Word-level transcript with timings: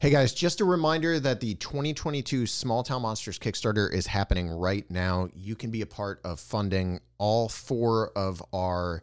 Hey 0.00 0.10
guys, 0.10 0.32
just 0.32 0.60
a 0.60 0.64
reminder 0.64 1.18
that 1.18 1.40
the 1.40 1.56
2022 1.56 2.46
Small 2.46 2.84
Town 2.84 3.02
Monsters 3.02 3.36
Kickstarter 3.36 3.92
is 3.92 4.06
happening 4.06 4.48
right 4.48 4.88
now. 4.88 5.28
You 5.34 5.56
can 5.56 5.72
be 5.72 5.82
a 5.82 5.86
part 5.86 6.20
of 6.22 6.38
funding 6.38 7.00
all 7.18 7.48
four 7.48 8.12
of 8.14 8.40
our 8.52 9.02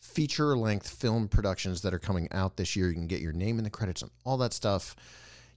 feature 0.00 0.56
length 0.56 0.90
film 0.90 1.28
productions 1.28 1.82
that 1.82 1.94
are 1.94 2.00
coming 2.00 2.26
out 2.32 2.56
this 2.56 2.74
year. 2.74 2.88
You 2.88 2.94
can 2.94 3.06
get 3.06 3.20
your 3.20 3.32
name 3.32 3.58
in 3.58 3.62
the 3.62 3.70
credits 3.70 4.02
and 4.02 4.10
all 4.24 4.36
that 4.38 4.52
stuff. 4.52 4.96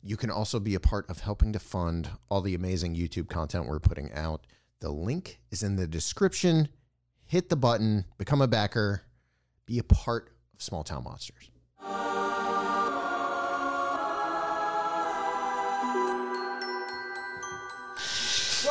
You 0.03 0.17
can 0.17 0.29
also 0.29 0.59
be 0.59 0.76
a 0.76 0.79
part 0.79 1.10
of 1.10 1.20
helping 1.20 1.52
to 1.54 1.60
fund 1.60 2.08
all 2.29 2.42
the 2.42 2.54
amazing 2.54 2.96
YouTube 2.96 3.28
content 3.28 3.67
we're 3.67 3.79
putting 3.79 4.13
out. 4.13 4.46
The 4.81 4.90
link 4.90 5.40
is 5.49 5.63
in 5.63 5.78
the 5.78 5.88
description. 5.88 6.67
Hit 7.26 7.49
the 7.49 7.56
button, 7.56 8.06
become 8.20 8.40
a 8.40 8.47
backer, 8.47 9.02
be 9.65 9.79
a 9.79 9.83
part 9.83 10.29
of 10.54 10.62
Small 10.62 10.83
Town 10.83 11.06
Monsters. 11.06 11.49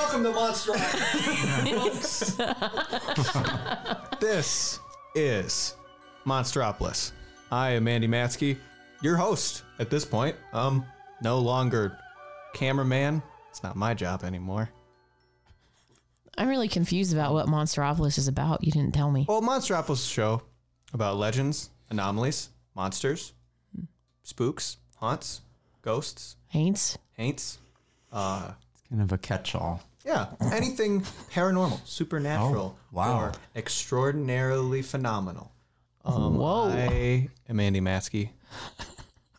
Welcome 0.04 0.24
to 0.24 0.32
Monster 0.32 0.74
folks. 0.74 2.34
this 4.20 4.78
is 5.14 5.76
Monstropolis. 6.26 7.12
I 7.50 7.70
am 7.70 7.88
Andy 7.88 8.06
Matsey, 8.06 8.58
your 9.00 9.16
host 9.16 9.62
at 9.78 9.88
this 9.88 10.04
point. 10.04 10.36
Um, 10.52 10.84
no 11.22 11.38
longer 11.38 11.96
cameraman. 12.52 13.22
It's 13.48 13.62
not 13.62 13.76
my 13.76 13.94
job 13.94 14.24
anymore. 14.24 14.68
I'm 16.36 16.48
really 16.48 16.68
confused 16.68 17.14
about 17.14 17.32
what 17.32 17.46
Monstropolis 17.46 18.18
is 18.18 18.28
about. 18.28 18.62
You 18.62 18.72
didn't 18.72 18.92
tell 18.92 19.10
me. 19.10 19.24
Well, 19.26 19.40
Monstropolis 19.40 19.92
is 19.92 20.04
a 20.04 20.08
show 20.08 20.42
about 20.92 21.16
legends, 21.16 21.70
anomalies, 21.88 22.50
monsters, 22.76 23.32
spooks, 24.22 24.76
haunts, 24.96 25.40
ghosts, 25.80 26.36
Haints? 26.48 26.98
haints. 27.16 27.58
Uh, 28.12 28.50
it's 28.74 28.88
Kind 28.90 29.00
of 29.00 29.10
a 29.12 29.18
catch-all. 29.18 29.80
Yeah, 30.04 30.26
anything 30.52 31.00
paranormal, 31.32 31.80
supernatural, 31.86 32.76
Oh, 32.78 32.86
wow. 32.92 33.18
or 33.20 33.32
extraordinarily 33.56 34.82
phenomenal. 34.82 35.50
Um, 36.04 36.36
Whoa. 36.36 36.68
I 36.68 37.28
am 37.48 37.58
Andy 37.60 37.80
Matsey. 37.80 38.28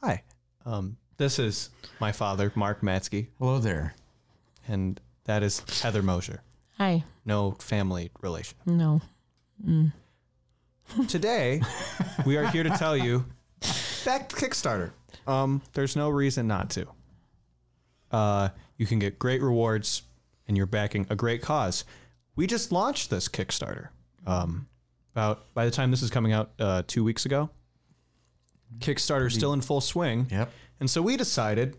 Hi. 0.02 0.24
Um, 0.66 0.98
this 1.18 1.38
is 1.38 1.70
my 2.00 2.12
father, 2.12 2.52
Mark 2.56 2.82
Matsey, 2.82 3.28
Hello 3.38 3.60
there. 3.60 3.94
and 4.68 5.00
that 5.26 5.44
is 5.44 5.62
Heather 5.84 6.02
Moser. 6.02 6.42
Hi. 6.80 7.04
No 7.26 7.52
family 7.60 8.10
relation. 8.22 8.58
No. 8.66 9.02
Mm. 9.66 9.94
Today, 11.08 11.62
we 12.26 12.38
are 12.38 12.48
here 12.48 12.64
to 12.64 12.70
tell 12.72 12.98
you 12.98 13.26
back 14.04 14.30
to 14.30 14.36
Kickstarter. 14.36 14.92
Um, 15.28 15.62
there's 15.74 15.96
no 15.96 16.10
reason 16.10 16.48
not 16.48 16.72
to. 16.72 16.88
Uh, 18.12 18.50
you 18.78 18.86
can 18.86 19.00
get 19.00 19.18
great 19.20 19.42
rewards, 19.42 20.02
and 20.48 20.56
you're 20.58 20.66
backing 20.66 21.08
a 21.10 21.16
great 21.16 21.42
cause. 21.42 21.86
We 22.36 22.48
just 22.48 22.72
launched 22.72 23.10
this 23.10 23.28
Kickstarter. 23.28 23.90
Um, 24.28 24.68
about 25.14 25.54
by 25.54 25.66
the 25.66 25.72
time 25.72 25.92
this 25.92 26.02
is 26.02 26.10
coming 26.10 26.34
out, 26.34 26.52
uh, 26.60 26.84
two 26.88 27.04
weeks 27.04 27.26
ago. 27.26 27.50
Kickstarter's 28.80 29.34
still 29.34 29.54
in 29.54 29.62
full 29.62 29.82
swing. 29.82 30.28
Yep. 30.30 30.52
And 30.80 30.90
so 30.90 31.02
we 31.02 31.16
decided 31.16 31.78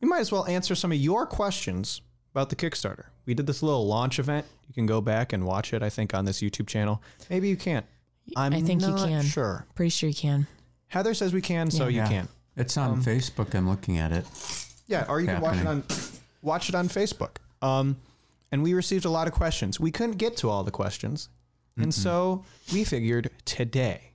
we 0.00 0.08
might 0.08 0.20
as 0.20 0.32
well 0.32 0.46
answer 0.46 0.74
some 0.74 0.90
of 0.90 0.98
your 0.98 1.26
questions 1.26 2.00
about 2.32 2.50
the 2.50 2.56
Kickstarter. 2.56 3.06
We 3.26 3.34
did 3.34 3.46
this 3.46 3.62
little 3.62 3.86
launch 3.86 4.18
event. 4.18 4.46
You 4.66 4.74
can 4.74 4.86
go 4.86 5.00
back 5.00 5.32
and 5.32 5.44
watch 5.44 5.72
it, 5.72 5.82
I 5.82 5.90
think, 5.90 6.14
on 6.14 6.24
this 6.24 6.40
YouTube 6.40 6.66
channel. 6.66 7.02
Maybe 7.30 7.48
you 7.48 7.56
can't. 7.56 7.86
I'm 8.36 8.52
I 8.52 8.60
think 8.60 8.82
you 8.82 8.88
not 8.88 9.08
can. 9.08 9.22
Sure. 9.24 9.66
Pretty 9.74 9.90
sure 9.90 10.08
you 10.08 10.14
can. 10.14 10.46
Heather 10.88 11.14
says 11.14 11.32
we 11.32 11.40
can, 11.40 11.70
so 11.70 11.86
you 11.88 11.98
Yeah. 11.98 12.08
can. 12.08 12.28
It's 12.56 12.76
on 12.76 13.02
Facebook. 13.02 13.54
I'm 13.54 13.68
looking 13.68 13.98
at 13.98 14.10
it. 14.12 14.26
Yeah, 14.86 15.04
or 15.08 15.20
you 15.20 15.26
can 15.28 15.40
watch 15.40 15.58
it 15.58 15.66
on 15.66 15.84
watch 16.42 16.68
it 16.68 16.74
on 16.74 16.88
Facebook. 16.88 17.36
Um, 17.62 17.96
and 18.52 18.62
we 18.62 18.72
received 18.74 19.04
a 19.04 19.10
lot 19.10 19.26
of 19.26 19.34
questions. 19.34 19.78
We 19.78 19.90
couldn't 19.90 20.16
get 20.18 20.36
to 20.38 20.48
all 20.50 20.62
the 20.64 20.70
questions, 20.70 21.28
and 21.76 21.92
so 21.94 22.44
we 22.72 22.84
figured 22.84 23.30
today 23.44 24.12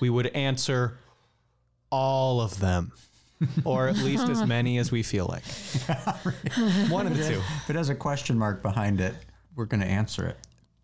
we 0.00 0.10
would 0.10 0.28
answer 0.28 0.96
all 1.90 2.40
of 2.40 2.58
them, 2.60 2.92
or 3.64 3.88
at 3.88 3.98
least 3.98 4.28
as 4.28 4.44
many 4.46 4.78
as 4.78 4.90
we 4.90 5.02
feel 5.02 5.26
like. 5.26 5.44
One 6.90 7.06
of 7.06 7.16
the 7.16 7.24
two. 7.28 7.42
If 7.62 7.70
it 7.70 7.76
has 7.76 7.88
a 7.90 7.94
question 7.94 8.38
mark 8.38 8.62
behind 8.62 9.00
it, 9.00 9.14
we're 9.54 9.66
going 9.66 9.80
to 9.82 9.86
answer 9.86 10.26
it 10.26 10.38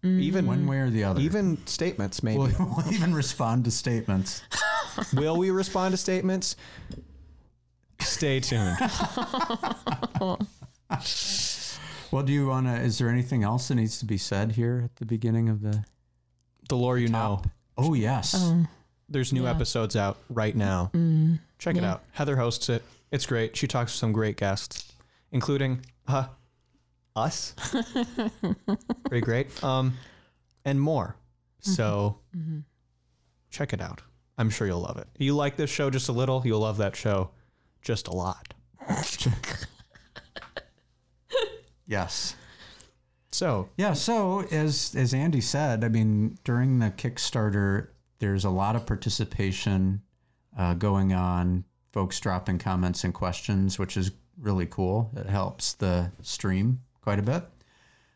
Even 0.06 0.46
one 0.46 0.66
way 0.66 0.78
or 0.78 0.90
the 0.90 1.04
other. 1.04 1.20
even 1.20 1.64
statements. 1.66 2.22
Maybe 2.22 2.38
we'll, 2.38 2.74
we'll 2.76 2.92
even 2.92 3.14
respond 3.14 3.64
to 3.64 3.70
statements. 3.70 4.42
will 5.14 5.36
we 5.38 5.50
respond 5.50 5.92
to 5.92 5.96
statements? 5.96 6.54
Stay 8.00 8.40
tuned. 8.40 8.76
Well, 12.10 12.22
do 12.22 12.32
you 12.32 12.46
want 12.46 12.66
to? 12.66 12.74
Is 12.80 12.98
there 12.98 13.08
anything 13.08 13.42
else 13.42 13.68
that 13.68 13.74
needs 13.74 13.98
to 13.98 14.06
be 14.06 14.16
said 14.18 14.52
here 14.52 14.82
at 14.84 14.96
the 14.96 15.04
beginning 15.06 15.48
of 15.48 15.60
the? 15.62 15.84
The 16.68 16.76
lore 16.76 16.98
you 16.98 17.08
know. 17.08 17.42
Oh 17.76 17.94
yes. 17.94 18.50
There's 19.08 19.32
new 19.32 19.44
Yeah. 19.44 19.50
episodes 19.50 19.96
out 19.96 20.18
right 20.28 20.54
now. 20.54 20.90
Check 21.58 21.76
it 21.76 21.84
out. 21.84 22.02
Heather 22.12 22.36
hosts 22.36 22.68
it. 22.68 22.82
It's 23.10 23.24
great. 23.26 23.56
She 23.56 23.66
talks 23.66 23.92
to 23.92 23.98
some 23.98 24.12
great 24.12 24.36
guests, 24.36 24.92
including 25.32 25.80
uh, 26.06 26.26
us. 27.16 27.54
Pretty 29.08 29.24
great. 29.24 29.62
Um, 29.64 29.94
and 30.64 30.78
more. 30.80 31.16
So 31.60 32.18
check 33.50 33.72
it 33.72 33.80
out. 33.80 34.02
I'm 34.36 34.50
sure 34.50 34.66
you'll 34.66 34.80
love 34.80 34.98
it. 34.98 35.08
You 35.18 35.34
like 35.34 35.56
this 35.56 35.70
show 35.70 35.88
just 35.90 36.08
a 36.08 36.12
little, 36.12 36.42
you'll 36.44 36.60
love 36.60 36.76
that 36.78 36.94
show 36.94 37.30
just 37.82 38.08
a 38.08 38.12
lot. 38.12 38.52
yes. 41.88 42.36
So 43.32 43.68
Yeah. 43.76 43.94
So 43.94 44.42
as 44.50 44.94
as 44.94 45.12
Andy 45.12 45.40
said, 45.40 45.82
I 45.82 45.88
mean, 45.88 46.38
during 46.44 46.78
the 46.78 46.90
Kickstarter, 46.90 47.88
there's 48.20 48.44
a 48.44 48.50
lot 48.50 48.76
of 48.76 48.86
participation 48.86 50.02
uh, 50.56 50.74
going 50.74 51.12
on. 51.12 51.64
Folks 51.92 52.20
dropping 52.20 52.58
comments 52.58 53.02
and 53.02 53.12
questions, 53.12 53.78
which 53.78 53.96
is 53.96 54.12
really 54.38 54.66
cool. 54.66 55.10
It 55.16 55.26
helps 55.26 55.72
the 55.72 56.12
stream 56.22 56.82
quite 57.00 57.18
a 57.18 57.22
bit. 57.22 57.44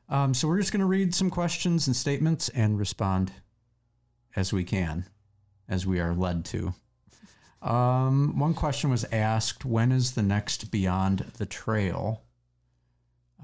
Um, 0.09 0.35
so 0.35 0.47
we're 0.47 0.59
just 0.59 0.73
going 0.73 0.81
to 0.81 0.87
read 0.87 1.15
some 1.15 1.31
questions 1.31 1.87
and 1.87 1.97
statements 1.97 2.51
and 2.51 2.79
respond 2.79 3.33
as 4.37 4.53
we 4.53 4.63
can, 4.63 5.07
as 5.69 5.87
we 5.87 6.01
are 6.01 6.15
led 6.15 6.45
to. 6.47 6.75
Um, 7.63 8.39
one 8.39 8.55
question 8.55 8.91
was 8.91 9.05
asked: 9.13 9.65
When 9.65 9.91
is 9.93 10.13
the 10.13 10.23
next 10.23 10.71
Beyond 10.71 11.33
the 11.39 11.47
Trail? 11.47 12.23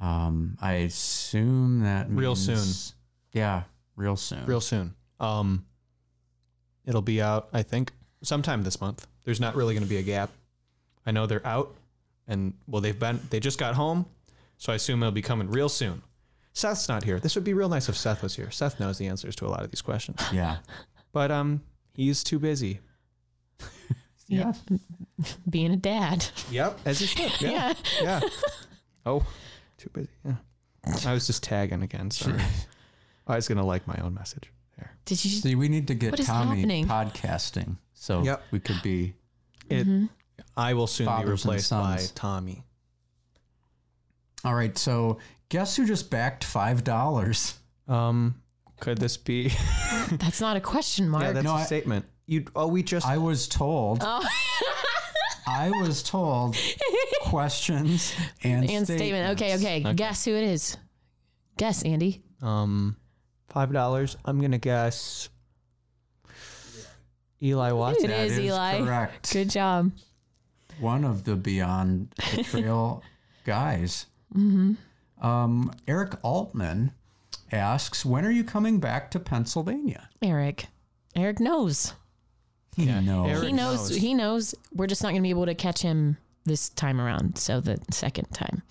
Um, 0.01 0.57
I 0.61 0.75
assume 0.75 1.81
that 1.81 2.09
Real 2.11 2.35
means- 2.35 2.47
soon. 2.93 2.95
Yeah, 3.33 3.65
real 3.97 4.17
soon. 4.17 4.47
real 4.47 4.61
soon. 4.61 4.95
Um, 5.21 5.65
it'll 6.85 7.03
be 7.03 7.21
out, 7.21 7.49
I 7.53 7.63
think, 7.63 7.93
sometime 8.23 8.63
this 8.63 8.81
month. 8.81 9.07
There's 9.25 9.41
not 9.41 9.55
really 9.57 9.75
going 9.75 9.83
to 9.85 9.89
be 9.89 9.99
a 9.99 10.03
gap. 10.03 10.31
I 11.05 11.11
know 11.11 11.27
they're 11.27 11.47
out, 11.47 11.75
and 12.27 12.55
well, 12.67 12.81
they've 12.81 12.99
been. 12.99 13.21
They 13.31 13.41
just 13.41 13.59
got 13.59 13.75
home, 13.75 14.07
so 14.57 14.73
I 14.73 14.77
assume 14.77 15.03
it'll 15.03 15.13
be 15.13 15.23
coming 15.23 15.51
real 15.51 15.69
soon. 15.69 16.03
Seth's 16.53 16.89
not 16.89 17.05
here. 17.05 17.21
This 17.21 17.35
would 17.35 17.45
be 17.45 17.55
real 17.55 17.69
nice 17.69 17.89
if 17.89 17.97
Seth 17.97 18.23
was 18.23 18.35
here. 18.37 18.51
Seth 18.51 18.81
knows 18.81 18.99
the 18.99 19.07
answers 19.07 19.37
to 19.37 19.47
a 19.47 19.49
lot 19.49 19.63
of 19.63 19.71
these 19.71 19.83
questions, 19.83 20.21
Yeah. 20.33 20.59
but 21.13 21.31
um, 21.31 21.63
he's 21.95 22.23
too 22.25 22.39
busy. 22.39 22.81
Yeah. 24.31 24.53
Being 25.49 25.73
a 25.73 25.77
dad. 25.77 26.27
Yep, 26.51 26.81
as 26.85 26.99
he 26.99 27.07
should. 27.07 27.33
Yeah. 27.41 27.73
yeah. 28.03 28.21
Oh, 29.07 29.25
too 29.79 29.91
busy. 29.91 30.09
Yeah. 30.25 30.35
I 31.07 31.13
was 31.15 31.27
just 31.27 31.43
tagging 31.43 31.83
again. 31.83 32.11
Sorry. 32.11 32.41
I 33.27 33.37
was 33.37 33.49
gonna 33.49 33.65
like 33.65 33.87
my 33.87 33.97
own 34.03 34.15
message 34.15 34.51
there. 34.77 34.97
Did 35.05 35.25
you? 35.25 35.31
See, 35.31 35.55
we 35.55 35.69
need 35.69 35.87
to 35.89 35.95
get 35.95 36.17
Tommy 36.17 36.57
happening? 36.61 36.87
podcasting, 36.87 37.77
so 37.95 38.23
Yep. 38.23 38.43
we 38.51 38.61
could 38.61 38.81
be. 38.83 39.15
It. 39.71 39.87
I 40.57 40.75
will 40.75 40.87
soon 40.87 41.07
be 41.07 41.11
Fathers 41.13 41.45
and 41.45 41.53
replaced 41.53 41.71
by. 41.71 42.03
Tommy. 42.15 42.65
All 44.45 44.55
right. 44.55 44.77
So 44.79 45.19
guess 45.49 45.77
who 45.77 45.87
just 45.87 46.11
backed 46.11 46.45
five 46.45 46.85
dollars? 46.85 47.59
Um, 47.87 48.41
could 48.81 48.99
this 48.99 49.17
be? 49.17 49.53
That's 50.13 50.41
not 50.41 50.57
a 50.57 50.61
question 50.61 51.09
mark. 51.11 51.25
yeah, 51.25 51.33
that's 51.33 51.45
No, 51.45 51.53
a 51.53 51.57
I- 51.57 51.65
statement. 51.65 52.07
You. 52.27 52.45
Oh, 52.55 52.67
we 52.69 52.83
just. 52.83 53.07
I 53.07 53.19
was 53.19 53.49
told. 53.49 53.99
oh. 54.03 54.27
I 55.51 55.71
was 55.71 56.03
told 56.03 56.57
questions 57.23 58.15
and, 58.43 58.69
and 58.69 58.85
statement. 58.87 59.41
Okay, 59.41 59.55
okay, 59.57 59.95
Guess 59.95 60.25
who 60.27 60.33
it 60.35 60.45
is. 60.45 60.77
Guess, 61.57 61.83
Andy. 61.85 62.23
um, 62.43 62.97
five 63.49 63.73
dollars. 63.73 64.17
I'm 64.25 64.41
gonna 64.41 64.59
guess. 64.59 65.29
Eli 67.43 67.73
Watson. 67.73 68.07
It 68.07 68.09
That 68.09 68.27
is, 68.27 68.33
is 68.33 68.39
Eli. 68.47 68.79
correct. 68.85 69.33
Good 69.33 69.51
job. 69.51 69.93
One 70.81 71.05
of 71.05 71.25
the 71.25 71.37
Beyond 71.37 72.13
the 72.35 72.43
Trail 72.51 73.03
guys. 73.45 74.07
Mm-hmm. 74.35 75.25
Um, 75.27 75.73
Eric 75.87 76.15
Altman 76.23 76.93
asks, 77.53 78.05
"When 78.05 78.25
are 78.25 78.31
you 78.31 78.45
coming 78.45 78.79
back 78.81 79.11
to 79.13 79.21
Pennsylvania?" 79.21 80.09
Eric. 80.23 80.67
Eric 81.17 81.41
knows. 81.41 81.95
He 82.79 82.85
Yeah, 82.87 83.01
knows. 83.01 83.29
Eric 83.29 83.45
he 83.49 83.53
knows, 83.53 83.91
knows. 83.91 83.97
He 84.01 84.15
knows. 84.15 84.55
We're 84.73 84.87
just 84.87 85.03
not 85.03 85.11
going 85.11 85.21
to 85.23 85.27
be 85.27 85.31
able 85.31 85.47
to 85.47 85.55
catch 85.55 85.83
him 85.83 86.17
this 86.45 86.69
time 86.71 87.01
around, 87.01 87.37
so 87.37 87.61
the 87.61 87.79
second 87.91 88.27
time. 88.33 88.63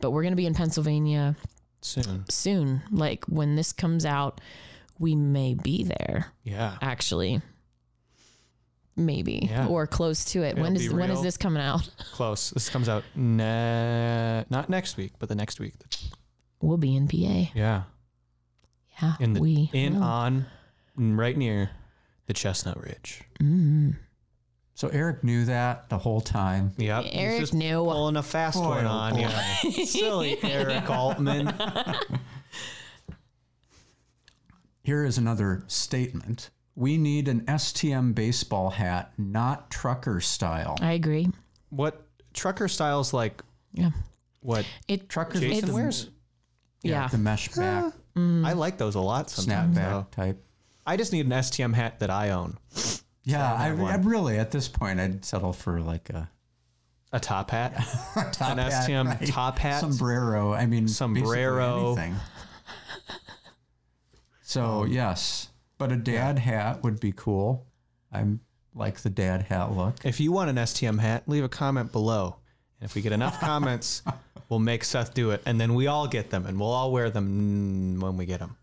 But 0.00 0.12
we're 0.12 0.22
going 0.22 0.32
to 0.32 0.36
be 0.36 0.46
in 0.46 0.54
Pennsylvania 0.54 1.36
Soon. 1.82 2.24
soon. 2.30 2.82
Like 2.90 3.24
when 3.26 3.56
this 3.56 3.72
comes 3.72 4.06
out, 4.06 4.40
we 4.98 5.14
may 5.16 5.54
be 5.54 5.82
there 5.84 6.32
Yeah. 6.44 6.78
actually. 6.80 7.42
Maybe 8.98 9.48
Yeah. 9.50 9.66
or 9.66 9.86
close 9.86 10.24
to 10.26 10.42
it. 10.42 10.52
It'll 10.52 10.62
when 10.62 10.76
is 10.76 10.90
when 10.90 11.10
is 11.10 11.20
this 11.20 11.36
coming 11.36 11.62
out? 11.62 11.90
Close. 12.12 12.50
This 12.50 12.70
comes 12.70 12.88
out 12.88 13.04
ne- 13.14 14.44
not 14.48 14.70
next 14.70 14.96
week, 14.96 15.12
but 15.18 15.28
the 15.28 15.34
next 15.34 15.60
week. 15.60 15.74
We'll 16.62 16.78
be 16.78 16.96
in 16.96 17.06
PA. 17.06 17.50
Yeah. 17.54 17.82
Yeah, 19.02 19.14
In 19.20 19.34
the 19.34 19.40
we 19.40 19.68
in 19.74 19.96
will. 19.96 20.02
on 20.02 20.46
right 20.96 21.36
near 21.36 21.68
the 22.26 22.32
Chestnut 22.34 22.82
Ridge. 22.82 23.22
Mm. 23.40 23.96
So 24.74 24.88
Eric 24.88 25.24
knew 25.24 25.44
that 25.46 25.88
the 25.88 25.96
whole 25.98 26.20
time. 26.20 26.72
Yep. 26.76 27.04
He's 27.04 27.14
Eric 27.14 27.40
just 27.40 27.54
knew. 27.54 27.82
pulling 27.84 28.16
a 28.16 28.22
fast 28.22 28.58
Boy, 28.58 28.68
one 28.68 28.84
oh 28.86 28.90
on 28.90 29.12
boy. 29.14 29.28
you. 29.64 29.86
Silly 29.86 30.38
Eric 30.42 30.90
Altman. 30.90 31.54
Here 34.82 35.04
is 35.04 35.18
another 35.18 35.64
statement. 35.66 36.50
We 36.74 36.96
need 36.98 37.28
an 37.28 37.40
STM 37.46 38.14
baseball 38.14 38.70
hat, 38.70 39.12
not 39.18 39.70
trucker 39.70 40.20
style. 40.20 40.76
I 40.80 40.92
agree. 40.92 41.28
What 41.70 42.02
trucker 42.34 42.68
styles 42.68 43.12
like 43.12 43.42
Yeah, 43.72 43.90
what 44.40 44.66
it. 44.86 45.08
Truckers 45.08 45.40
Jason 45.40 45.56
with 45.56 45.66
the- 45.66 45.74
wears? 45.74 46.10
Yeah, 46.82 47.08
the 47.08 47.18
mesh 47.18 47.48
back, 47.48 47.94
I 48.16 48.52
like 48.52 48.78
those 48.78 48.94
a 48.94 49.00
lot 49.00 49.28
sometimes. 49.30 49.76
snapback 49.76 49.90
though. 49.90 50.06
type. 50.12 50.45
I 50.86 50.96
just 50.96 51.12
need 51.12 51.26
an 51.26 51.32
STM 51.32 51.74
hat 51.74 51.98
that 52.00 52.10
I 52.10 52.30
own. 52.30 52.58
Yeah, 53.24 53.52
I, 53.52 53.72
one. 53.72 53.92
I 53.92 53.96
really 53.96 54.38
at 54.38 54.50
this 54.52 54.68
point 54.68 55.00
I'd 55.00 55.24
settle 55.24 55.52
for 55.52 55.80
like 55.80 56.10
a 56.10 56.30
A 57.12 57.18
top 57.18 57.50
hat. 57.50 57.74
top 58.32 58.52
An 58.52 58.58
hat, 58.58 58.88
STM 58.88 59.06
right? 59.06 59.28
top 59.28 59.58
hat. 59.58 59.80
sombrero. 59.80 60.52
I 60.52 60.66
mean, 60.66 60.86
Sombrero. 60.86 61.94
anything. 61.96 62.16
So 64.42 64.82
um, 64.82 64.88
yes, 64.92 65.48
but 65.76 65.90
a 65.90 65.96
dad 65.96 66.38
hat 66.38 66.82
would 66.84 67.00
be 67.00 67.12
cool. 67.12 67.66
I'm 68.12 68.40
like 68.74 69.00
the 69.00 69.10
dad 69.10 69.42
hat 69.42 69.72
look. 69.72 69.96
If 70.04 70.20
you 70.20 70.30
want 70.30 70.50
an 70.50 70.56
STM 70.56 71.00
hat, 71.00 71.24
leave 71.26 71.42
a 71.44 71.48
comment 71.48 71.90
below. 71.92 72.36
And 72.80 72.88
if 72.88 72.94
we 72.94 73.02
get 73.02 73.12
enough 73.12 73.40
comments, 73.40 74.02
we'll 74.48 74.60
make 74.60 74.84
Seth 74.84 75.14
do 75.14 75.30
it. 75.32 75.42
And 75.46 75.60
then 75.60 75.74
we 75.74 75.88
all 75.88 76.06
get 76.06 76.30
them 76.30 76.46
and 76.46 76.60
we'll 76.60 76.70
all 76.70 76.92
wear 76.92 77.10
them 77.10 77.98
when 78.00 78.16
we 78.16 78.24
get 78.26 78.38
them. 78.38 78.56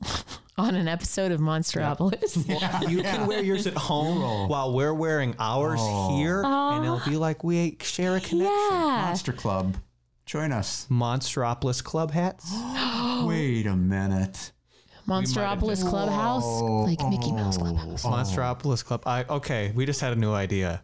on 0.58 0.74
an 0.74 0.88
episode 0.88 1.32
of 1.32 1.40
Monsteropolis. 1.40 2.36
You 2.88 3.02
can 3.02 3.26
wear 3.26 3.42
yours 3.42 3.66
at 3.66 3.74
home 3.74 4.48
while 4.48 4.72
we're 4.72 4.94
wearing 4.94 5.34
ours 5.38 5.80
here. 6.16 6.42
And 6.44 6.84
it'll 6.84 7.02
be 7.06 7.16
like 7.16 7.44
we 7.44 7.76
share 7.80 8.16
a 8.16 8.20
connection. 8.20 8.46
Yeah. 8.46 9.02
Monster 9.06 9.32
Club, 9.32 9.76
join 10.24 10.52
us. 10.52 10.86
Monsteropolis 10.90 11.82
club 11.82 12.10
hats. 12.10 12.50
Wait 13.24 13.66
a 13.66 13.76
minute. 13.76 14.52
Monsteropolis 15.06 15.88
Clubhouse, 15.88 16.42
oh. 16.44 16.82
like 16.82 16.98
Mickey 17.08 17.30
Mouse 17.30 17.56
oh. 17.58 17.60
Clubhouse. 17.60 18.04
Monsteropolis 18.04 18.84
club. 18.84 19.02
I 19.06 19.24
okay. 19.24 19.72
We 19.74 19.86
just 19.86 20.00
had 20.00 20.12
a 20.12 20.16
new 20.16 20.32
idea. 20.32 20.82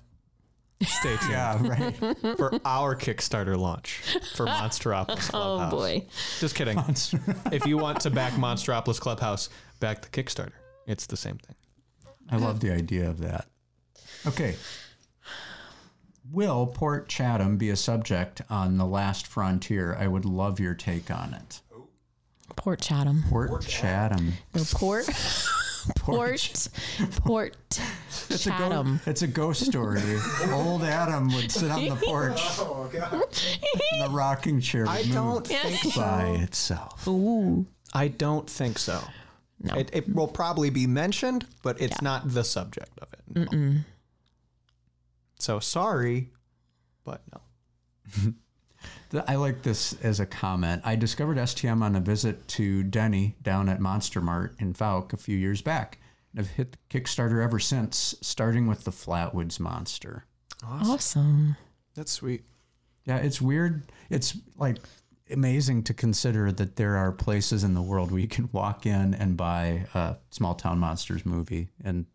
Stay 0.85 1.17
tuned 1.17 1.31
Yeah, 1.31 1.67
right. 1.67 1.95
for 2.37 2.59
our 2.65 2.97
Kickstarter 2.97 3.57
launch 3.57 4.01
for 4.35 4.47
Monstropolis 4.47 5.31
oh, 5.35 5.59
Clubhouse. 5.59 5.73
Oh 5.73 5.77
boy. 5.77 6.05
Just 6.41 6.55
kidding. 6.55 6.79
if 7.53 7.67
you 7.67 7.79
want 7.79 8.01
to 8.01 8.11
back 8.11 8.33
Monstropolis 8.35 9.01
Clubhouse, 9.01 9.49
back 9.81 10.03
the 10.03 10.09
Kickstarter. 10.09 10.53
It's 10.87 11.07
the 11.07 11.17
same 11.17 11.39
thing. 11.39 11.57
I 12.31 12.37
love 12.37 12.61
the 12.61 12.73
idea 12.73 13.09
of 13.09 13.19
that. 13.19 13.47
Okay. 14.27 14.57
Will 16.31 16.67
Port 16.67 17.09
Chatham 17.09 17.57
be 17.57 17.69
a 17.71 17.77
subject 17.77 18.43
on 18.49 18.79
The 18.79 18.87
Last 18.87 19.27
Frontier? 19.27 19.95
I 19.95 20.07
would 20.07 20.25
love 20.25 20.61
your 20.61 20.75
take 20.75 21.11
on 21.11 21.35
it. 21.35 21.61
Port 22.57 22.81
Chatham. 22.81 23.25
Port, 23.29 23.63
Chatham. 23.63 24.35
No, 24.55 24.63
Port. 24.73 25.09
Port. 25.97 26.69
Port 27.17 27.57
It's 28.29 28.47
a, 28.47 28.51
go- 28.51 28.99
it's 29.07 29.23
a 29.23 29.27
ghost 29.27 29.65
story. 29.67 30.01
Old 30.51 30.83
Adam 30.85 31.29
would 31.35 31.51
sit 31.51 31.71
on 31.71 31.85
the 31.89 31.97
porch. 31.97 32.41
Oh, 32.59 32.89
and 32.93 34.03
the 34.03 34.15
rocking 34.15 34.61
chair 34.61 34.83
would 34.83 34.91
I 34.91 35.03
move 35.05 35.13
don't 35.13 35.47
think 35.47 35.95
by 35.95 36.25
itself. 36.43 37.07
Ooh. 37.09 37.67
I 37.95 38.09
don't 38.09 38.49
think 38.49 38.79
so. 38.79 39.01
No. 39.61 39.75
It, 39.75 39.91
it 39.93 40.15
will 40.15 40.29
probably 40.29 40.71
be 40.71 40.87
mentioned, 40.87 41.47
but 41.63 41.81
it's 41.81 42.01
not 42.03 42.33
the 42.33 42.43
subject 42.45 42.99
of 43.01 43.09
it. 43.13 43.53
no. 43.53 43.75
So 45.39 45.59
sorry, 45.61 46.31
but 47.05 47.23
no. 47.33 48.33
Th- 49.13 49.25
I 49.29 49.37
like 49.37 49.63
this 49.63 49.93
as 50.03 50.21
a 50.21 50.27
comment. 50.27 50.83
I 50.85 50.97
discovered 50.97 51.37
STM 51.37 51.83
on 51.83 51.95
a 51.95 52.01
visit 52.01 52.49
to 52.49 52.83
Denny 52.83 53.37
down 53.43 53.69
at 53.69 53.81
Monster 53.81 54.21
Mart 54.21 54.57
in 54.59 54.73
Fouke 54.73 55.13
a 55.13 55.19
few 55.19 55.37
years 55.37 55.63
back. 55.63 55.99
And 56.33 56.41
I've 56.41 56.51
hit 56.51 56.77
Kickstarter 56.89 57.45
ever 57.45 57.59
since, 57.59 58.15
starting 58.23 58.67
with 58.67 58.85
the 58.85 58.91
Flatwoods 58.91 59.61
Monster. 59.61 60.25
Awesome. 60.67 61.57
That's 61.95 62.11
sweet. 62.11 62.45
Yeah, 63.05 63.19
it's 63.19 63.43
weird. 63.43 63.83
It's 64.09 64.37
like 64.57 64.79
amazing 65.31 65.83
to 65.85 65.95
consider 65.95 66.51
that 66.51 66.77
there 66.77 66.97
are 66.97 67.13
places 67.13 67.65
in 67.65 67.75
the 67.75 67.83
world 67.83 68.11
where 68.13 68.21
you 68.21 68.29
can 68.29 68.49
walk 68.53 68.87
in 68.87 69.13
and 69.15 69.37
buy 69.37 69.87
a 69.93 70.17
Small 70.31 70.55
Town 70.55 70.79
Monsters 70.79 71.27
movie. 71.27 71.69
And 71.85 72.07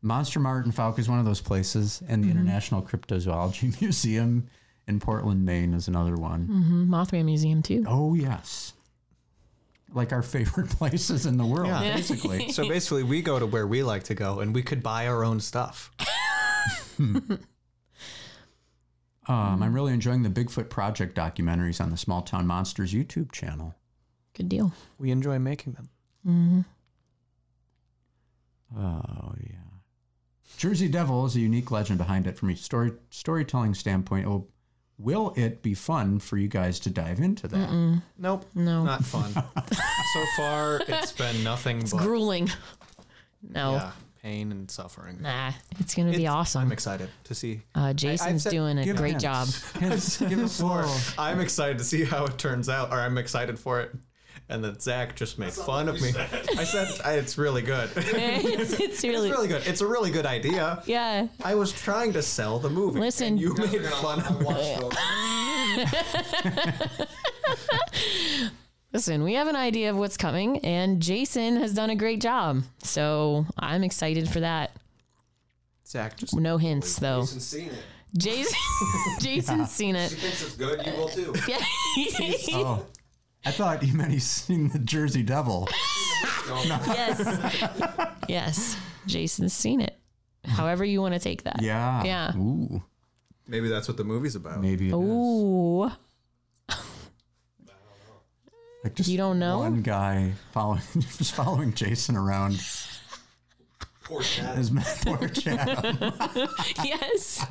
Monster 0.00 0.40
Mart 0.40 0.64
in 0.64 0.72
Fouke 0.72 0.98
is 0.98 1.08
one 1.08 1.18
of 1.18 1.26
those 1.26 1.42
places, 1.42 2.02
and 2.08 2.24
the 2.24 2.28
mm-hmm. 2.28 2.38
International 2.38 2.80
Cryptozoology 2.80 3.78
Museum 3.82 4.48
in 4.90 5.00
Portland, 5.00 5.44
Maine 5.46 5.72
is 5.72 5.88
another 5.88 6.16
one. 6.16 6.46
Mhm. 6.48 6.86
Mothman 6.88 7.24
Museum 7.24 7.62
too. 7.62 7.84
Oh, 7.88 8.12
yes. 8.14 8.74
Like 9.94 10.12
our 10.12 10.22
favorite 10.36 10.68
places 10.70 11.24
in 11.26 11.36
the 11.38 11.46
world, 11.46 11.68
Yeah. 11.68 11.94
basically. 11.94 12.50
So 12.52 12.68
basically, 12.68 13.02
we 13.04 13.22
go 13.22 13.38
to 13.38 13.46
where 13.46 13.66
we 13.66 13.82
like 13.82 14.02
to 14.04 14.14
go, 14.14 14.40
and 14.40 14.54
we 14.54 14.62
could 14.62 14.82
buy 14.82 15.06
our 15.08 15.24
own 15.24 15.40
stuff. 15.40 15.90
Um, 19.28 19.62
I'm 19.62 19.74
really 19.74 19.92
enjoying 19.92 20.22
the 20.24 20.28
Bigfoot 20.30 20.70
Project 20.70 21.16
documentaries 21.16 21.80
on 21.80 21.90
the 21.90 21.96
Small 21.96 22.22
Town 22.22 22.46
Monsters 22.48 22.92
YouTube 22.92 23.30
channel. 23.30 23.74
Good 24.34 24.48
deal. 24.48 24.72
We 24.98 25.10
enjoy 25.12 25.38
making 25.38 25.74
them. 25.74 25.88
hmm 26.24 26.60
Oh 28.76 29.34
yeah. 29.40 29.56
Jersey 30.56 30.88
Devil 30.88 31.26
is 31.26 31.36
a 31.36 31.40
unique 31.40 31.70
legend 31.70 31.98
behind 31.98 32.26
it 32.26 32.36
from 32.38 32.50
a 32.50 32.56
story 32.56 32.92
storytelling 33.10 33.74
standpoint. 33.74 34.26
Oh, 34.26 34.30
will 34.30 34.48
it 35.36 35.62
be 35.62 35.74
fun 35.74 36.18
for 36.18 36.36
you 36.36 36.48
guys 36.48 36.80
to 36.80 36.90
dive 36.90 37.20
into 37.20 37.48
that? 37.48 38.00
Nope, 38.18 38.44
No. 38.54 38.84
not 38.84 39.04
fun. 39.04 39.32
so 39.72 40.24
far, 40.36 40.80
it's 40.88 41.12
been 41.12 41.42
nothing 41.44 41.80
but 41.80 42.00
Grueling. 42.00 42.50
No. 43.42 43.72
yeah, 43.72 43.92
pain 44.22 44.52
and 44.52 44.70
suffering. 44.70 45.18
Nah. 45.22 45.52
It's 45.78 45.94
gonna 45.94 46.10
be 46.10 46.16
It's- 46.24 46.30
awesome. 46.32 46.62
I'm 46.62 46.72
excited 46.72 47.08
to 47.24 47.34
see. 47.34 47.62
uh, 47.74 47.92
Jason's 47.94 48.42
said- 48.42 48.50
doing 48.52 48.78
a 48.78 48.84
Give 48.84 48.96
great 48.96 49.20
hints. 49.22 49.22
job. 49.24 49.48
Hints. 49.80 50.16
Give 50.28 50.38
us 50.40 50.60
a. 50.60 50.86
I'm 51.18 51.40
excited 51.40 51.78
to 51.78 51.84
see 51.84 52.04
how 52.04 52.26
it 52.26 52.36
turns 52.38 52.68
out, 52.68 52.90
or 52.92 53.00
I'm 53.00 53.16
excited 53.18 53.58
for 53.58 53.80
it. 53.80 53.94
And 54.50 54.64
then 54.64 54.78
Zach 54.80 55.14
just 55.14 55.38
made 55.38 55.52
fun 55.52 55.88
of 55.88 56.02
me. 56.02 56.10
I 56.58 56.64
said 56.64 56.88
I, 57.04 57.12
it's 57.14 57.38
really 57.38 57.62
good. 57.62 57.88
it's, 57.96 58.72
it's 58.72 58.80
it's 58.80 59.04
really, 59.04 59.30
really 59.30 59.46
good. 59.46 59.64
It's 59.64 59.80
a 59.80 59.86
really 59.86 60.10
good 60.10 60.26
idea. 60.26 60.82
yeah. 60.86 61.28
I 61.44 61.54
was 61.54 61.72
trying 61.72 62.12
to 62.14 62.22
sell 62.22 62.58
the 62.58 62.68
movie. 62.68 62.98
Listen. 62.98 63.28
and 63.28 63.40
you 63.40 63.54
made 63.54 63.86
fun 63.86 64.20
of 64.20 64.40
me. 64.40 64.76
Listen, 68.92 69.22
we 69.22 69.34
have 69.34 69.46
an 69.46 69.54
idea 69.54 69.90
of 69.90 69.96
what's 69.96 70.16
coming, 70.16 70.58
and 70.58 71.00
Jason 71.00 71.56
has 71.56 71.72
done 71.72 71.90
a 71.90 71.96
great 71.96 72.20
job. 72.20 72.64
So 72.82 73.46
I'm 73.56 73.84
excited 73.84 74.28
for 74.28 74.40
that. 74.40 74.72
Zach 75.86 76.16
just 76.16 76.34
No 76.34 76.58
hints 76.58 76.96
though. 76.98 77.20
Jason's 77.20 77.46
seen 77.46 77.68
it. 77.68 77.84
Jason, 78.18 78.58
Jason's 79.20 79.70
seen 79.70 79.94
it. 79.94 80.10
He 80.10 80.16
thinks 80.16 80.42
it's 80.42 80.56
good. 80.56 80.84
You 80.84 80.92
will 80.94 81.08
too. 81.08 81.32
Yeah. 81.46 81.58
Oh, 82.54 82.84
I 83.44 83.50
thought 83.50 83.82
you 83.82 83.94
meant 83.94 84.10
he's 84.12 84.24
seen 84.28 84.68
the 84.68 84.78
Jersey 84.78 85.22
Devil. 85.22 85.68
yes. 86.48 87.66
Yes. 88.28 88.76
Jason's 89.06 89.52
seen 89.52 89.80
it. 89.80 89.98
However 90.44 90.84
you 90.84 91.00
want 91.00 91.14
to 91.14 91.20
take 91.20 91.44
that. 91.44 91.62
Yeah. 91.62 92.02
Yeah. 92.04 92.36
Ooh, 92.36 92.82
maybe 93.46 93.68
that's 93.68 93.88
what 93.88 93.96
the 93.96 94.04
movie's 94.04 94.34
about. 94.34 94.60
maybe. 94.60 94.86
It 94.88 94.88
is. 94.88 94.94
Ooh. 94.94 95.90
Like 98.82 98.94
just 98.94 99.10
You 99.10 99.18
don't 99.18 99.38
know? 99.38 99.58
one 99.58 99.82
guy 99.82 100.32
following, 100.52 100.80
just 101.18 101.34
following 101.34 101.74
Jason 101.74 102.16
around 102.16 102.64
Poor 104.04 104.22
cat. 104.22 104.56
his 104.56 104.70
poor 105.04 105.28
Chatham. 105.28 106.48
Yes. 106.82 107.44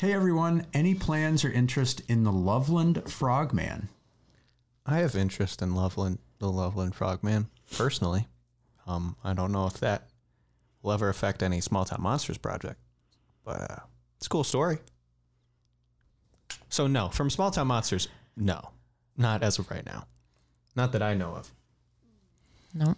Hey 0.00 0.12
everyone, 0.12 0.66
any 0.74 0.94
plans 0.96 1.44
or 1.44 1.52
interest 1.52 2.02
in 2.08 2.24
the 2.24 2.32
Loveland 2.32 3.08
Frogman? 3.10 3.88
I 4.90 4.98
have 4.98 5.14
interest 5.14 5.62
in 5.62 5.74
Loveland, 5.74 6.18
the 6.38 6.50
Loveland 6.50 6.94
Frogman, 6.94 7.48
personally. 7.76 8.26
Um, 8.86 9.16
I 9.22 9.34
don't 9.34 9.52
know 9.52 9.66
if 9.66 9.74
that 9.74 10.08
will 10.82 10.92
ever 10.92 11.08
affect 11.08 11.42
any 11.42 11.60
Small 11.60 11.84
Town 11.84 12.02
Monsters 12.02 12.38
project, 12.38 12.80
but 13.44 13.60
uh, 13.70 13.76
it's 14.16 14.26
a 14.26 14.28
cool 14.30 14.42
story. 14.42 14.78
So 16.68 16.86
no, 16.86 17.08
from 17.08 17.30
Small 17.30 17.50
Town 17.50 17.68
Monsters, 17.68 18.08
no, 18.36 18.70
not 19.16 19.42
as 19.42 19.58
of 19.58 19.70
right 19.70 19.86
now, 19.86 20.06
not 20.74 20.92
that 20.92 21.02
I 21.02 21.14
know 21.14 21.34
of. 21.36 21.52
No. 22.74 22.96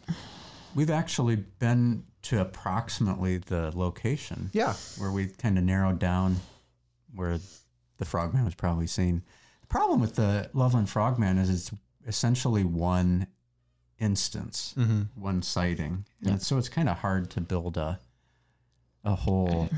We've 0.74 0.90
actually 0.90 1.36
been 1.36 2.04
to 2.22 2.40
approximately 2.40 3.38
the 3.38 3.70
location. 3.74 4.50
Yeah. 4.52 4.74
Where 4.96 5.10
we 5.10 5.26
kind 5.26 5.58
of 5.58 5.64
narrowed 5.64 5.98
down 5.98 6.36
where 7.14 7.38
the 7.98 8.04
frogman 8.04 8.44
was 8.44 8.54
probably 8.54 8.86
seen. 8.86 9.22
The 9.72 9.78
problem 9.78 10.00
with 10.02 10.16
the 10.16 10.50
Loveland 10.52 10.90
frogman 10.90 11.38
is 11.38 11.48
it's 11.48 11.70
essentially 12.06 12.62
one 12.62 13.26
instance, 13.98 14.74
Mm-hmm. 14.76 15.02
one 15.18 15.40
sighting. 15.40 16.04
And 16.26 16.42
so 16.42 16.58
it's 16.58 16.68
kind 16.68 16.90
of 16.90 16.98
hard 16.98 17.30
to 17.30 17.40
build 17.40 17.78
a 17.78 17.98
a 19.02 19.14
whole 19.14 19.70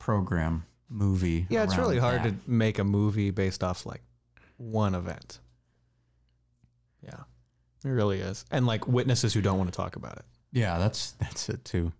program 0.00 0.64
movie. 0.88 1.46
Yeah, 1.50 1.62
it's 1.62 1.78
really 1.78 1.98
hard 2.00 2.24
that. 2.24 2.44
to 2.44 2.50
make 2.50 2.80
a 2.80 2.84
movie 2.84 3.30
based 3.30 3.62
off 3.62 3.86
like 3.86 4.02
one 4.56 4.96
event. 4.96 5.38
Yeah, 7.00 7.20
it 7.84 7.88
really 7.90 8.18
is, 8.20 8.44
and 8.50 8.66
like 8.66 8.88
witnesses 8.88 9.32
who 9.34 9.40
don't 9.40 9.56
want 9.56 9.72
to 9.72 9.76
talk 9.76 9.94
about 9.94 10.16
it. 10.16 10.24
Yeah, 10.50 10.78
that's 10.78 11.12
that's 11.20 11.48
it 11.48 11.64
too. 11.64 11.92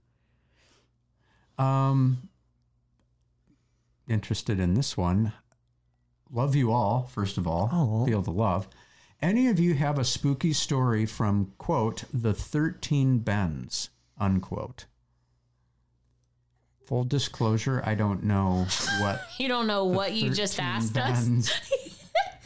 Um 1.57 2.29
interested 4.09 4.59
in 4.59 4.75
this 4.75 4.97
one. 4.97 5.33
Love 6.35 6.57
you 6.57 6.73
all, 6.73 7.07
first 7.13 7.39
of 7.39 7.47
all. 7.47 7.71
Oh. 7.73 8.05
Feel 8.07 8.21
the 8.21 8.33
love. 8.33 8.69
Any 9.23 9.49
of 9.49 9.61
you 9.61 9.75
have 9.75 9.99
a 9.99 10.05
spooky 10.05 10.53
story 10.53 11.07
from 11.07 11.53
quote 11.59 12.05
the 12.13 12.35
13 12.35 13.21
bends 13.21 13.91
unquote? 14.19 14.87
Full 16.87 17.05
disclosure, 17.05 17.83
I 17.87 17.95
don't 17.95 18.25
know 18.25 18.67
what 19.01 19.21
You 19.39 19.49
don't 19.49 19.67
know 19.67 19.85
what 19.85 20.13
you 20.13 20.31
just 20.31 20.57
13 20.57 20.67
asked 20.71 20.99
us. 20.99 21.61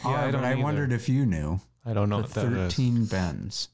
Yeah, 0.05 0.11
I 0.11 0.31
don't 0.31 0.43
but 0.43 0.45
I 0.45 0.53
either. 0.53 0.63
wondered 0.63 0.93
if 0.93 1.09
you 1.09 1.27
knew 1.27 1.61
I 1.85 1.93
don't 1.93 2.09
know 2.09 2.19
the 2.19 2.23
what 2.23 2.35
that 2.35 2.53
is. 2.53 2.75
13 2.75 3.07
bends. 3.07 3.69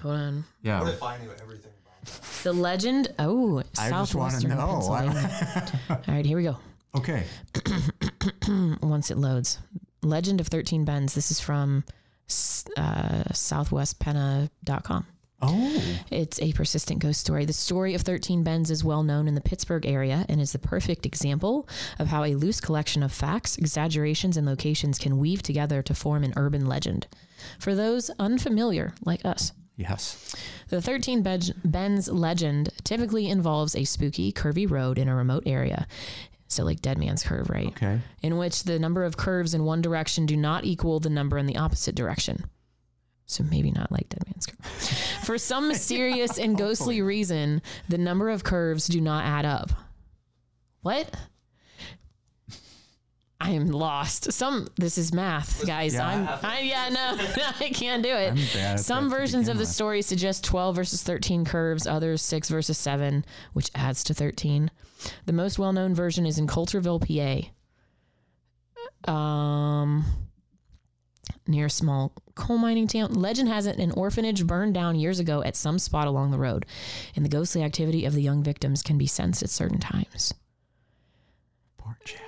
Hold 0.00 0.14
on. 0.14 0.44
Yeah. 0.62 0.80
What 0.80 0.94
if 0.94 1.02
I 1.02 1.18
knew 1.18 1.28
everything 1.42 1.72
about 1.84 2.02
that? 2.06 2.42
The 2.42 2.52
legend. 2.54 3.08
Oh, 3.18 3.58
I 3.78 3.90
just 3.90 4.14
want 4.14 4.32
to 4.32 4.40
southwestern 4.40 4.50
know. 4.50 4.56
Pennsylvania. 4.56 5.80
All 5.90 6.14
right, 6.14 6.24
here 6.24 6.38
we 6.38 6.44
go. 6.44 6.56
Okay. 6.96 7.24
Once 8.82 9.10
it 9.10 9.18
loads, 9.18 9.58
Legend 10.02 10.40
of 10.40 10.48
Thirteen 10.48 10.84
Bends. 10.84 11.14
This 11.14 11.30
is 11.30 11.40
from 11.40 11.84
uh, 12.76 13.24
SouthwestPenna.com. 13.32 15.06
Oh. 15.44 15.82
It's 16.10 16.40
a 16.40 16.52
persistent 16.52 17.00
ghost 17.00 17.20
story. 17.20 17.44
The 17.44 17.52
story 17.52 17.94
of 17.94 18.02
13 18.02 18.44
Bends 18.44 18.70
is 18.70 18.84
well 18.84 19.02
known 19.02 19.26
in 19.26 19.34
the 19.34 19.40
Pittsburgh 19.40 19.84
area 19.84 20.24
and 20.28 20.40
is 20.40 20.52
the 20.52 20.58
perfect 20.60 21.04
example 21.04 21.68
of 21.98 22.06
how 22.06 22.22
a 22.22 22.36
loose 22.36 22.60
collection 22.60 23.02
of 23.02 23.10
facts, 23.12 23.58
exaggerations, 23.58 24.36
and 24.36 24.46
locations 24.46 24.98
can 24.98 25.18
weave 25.18 25.42
together 25.42 25.82
to 25.82 25.94
form 25.96 26.22
an 26.22 26.32
urban 26.36 26.66
legend. 26.66 27.08
For 27.58 27.74
those 27.74 28.08
unfamiliar, 28.20 28.94
like 29.04 29.24
us, 29.24 29.50
Yes. 29.76 30.32
the 30.68 30.80
13 30.80 31.22
Bed- 31.22 31.54
Bends 31.64 32.06
legend 32.08 32.68
typically 32.84 33.28
involves 33.28 33.74
a 33.74 33.82
spooky, 33.82 34.32
curvy 34.32 34.70
road 34.70 34.96
in 34.96 35.08
a 35.08 35.14
remote 35.16 35.42
area. 35.44 35.88
So, 36.52 36.64
like 36.64 36.82
Dead 36.82 36.98
Man's 36.98 37.22
Curve, 37.22 37.48
right? 37.48 37.68
Okay. 37.68 38.00
in 38.22 38.36
which 38.36 38.64
the 38.64 38.78
number 38.78 39.04
of 39.04 39.16
curves 39.16 39.54
in 39.54 39.64
one 39.64 39.80
direction 39.80 40.26
do 40.26 40.36
not 40.36 40.64
equal 40.64 41.00
the 41.00 41.08
number 41.10 41.38
in 41.38 41.46
the 41.46 41.56
opposite 41.56 41.94
direction. 41.94 42.44
So 43.24 43.42
maybe 43.44 43.70
not 43.70 43.90
like 43.90 44.08
Dead 44.10 44.22
Man's 44.26 44.46
Curve. 44.46 44.66
For 45.24 45.38
some 45.38 45.68
mysterious 45.68 46.38
and 46.38 46.58
ghostly 46.58 47.00
reason, 47.00 47.62
the 47.88 47.96
number 47.96 48.28
of 48.28 48.44
curves 48.44 48.86
do 48.86 49.00
not 49.00 49.24
add 49.24 49.46
up. 49.46 49.70
What? 50.82 51.14
I 53.44 53.50
am 53.50 53.66
lost. 53.72 54.30
Some 54.32 54.68
this 54.76 54.96
is 54.96 55.12
math, 55.12 55.66
guys. 55.66 55.94
Yeah. 55.94 56.06
I'm 56.06 56.28
I, 56.48 56.60
yeah, 56.60 56.88
no, 56.90 57.16
I 57.60 57.70
can't 57.70 58.00
do 58.00 58.08
it. 58.10 58.30
I'm 58.30 58.36
bad 58.36 58.74
at 58.74 58.80
Some 58.80 59.10
versions 59.10 59.48
of 59.48 59.56
the 59.56 59.62
with. 59.62 59.68
story 59.68 60.00
suggest 60.00 60.44
12 60.44 60.76
versus 60.76 61.02
13 61.02 61.44
curves, 61.44 61.84
others 61.84 62.22
6 62.22 62.48
versus 62.48 62.78
7, 62.78 63.24
which 63.52 63.68
adds 63.74 64.04
to 64.04 64.14
13. 64.14 64.70
The 65.26 65.32
most 65.32 65.58
well-known 65.58 65.92
version 65.92 66.24
is 66.24 66.38
in 66.38 66.46
Coulterville, 66.46 67.00
PA. 69.04 69.10
Um 69.12 70.04
near 71.48 71.66
a 71.66 71.70
small 71.70 72.12
coal 72.36 72.58
mining 72.58 72.86
town. 72.86 73.12
Legend 73.14 73.48
has 73.48 73.66
it 73.66 73.76
an 73.78 73.90
orphanage 73.92 74.46
burned 74.46 74.74
down 74.74 74.94
years 74.94 75.18
ago 75.18 75.42
at 75.42 75.56
some 75.56 75.80
spot 75.80 76.06
along 76.06 76.30
the 76.30 76.38
road, 76.38 76.64
and 77.16 77.24
the 77.24 77.28
ghostly 77.28 77.64
activity 77.64 78.04
of 78.04 78.12
the 78.12 78.22
young 78.22 78.44
victims 78.44 78.82
can 78.84 78.96
be 78.96 79.06
sensed 79.08 79.42
at 79.42 79.50
certain 79.50 79.80
times. 79.80 80.32
Poor 81.78 81.98
Chad. 82.04 82.20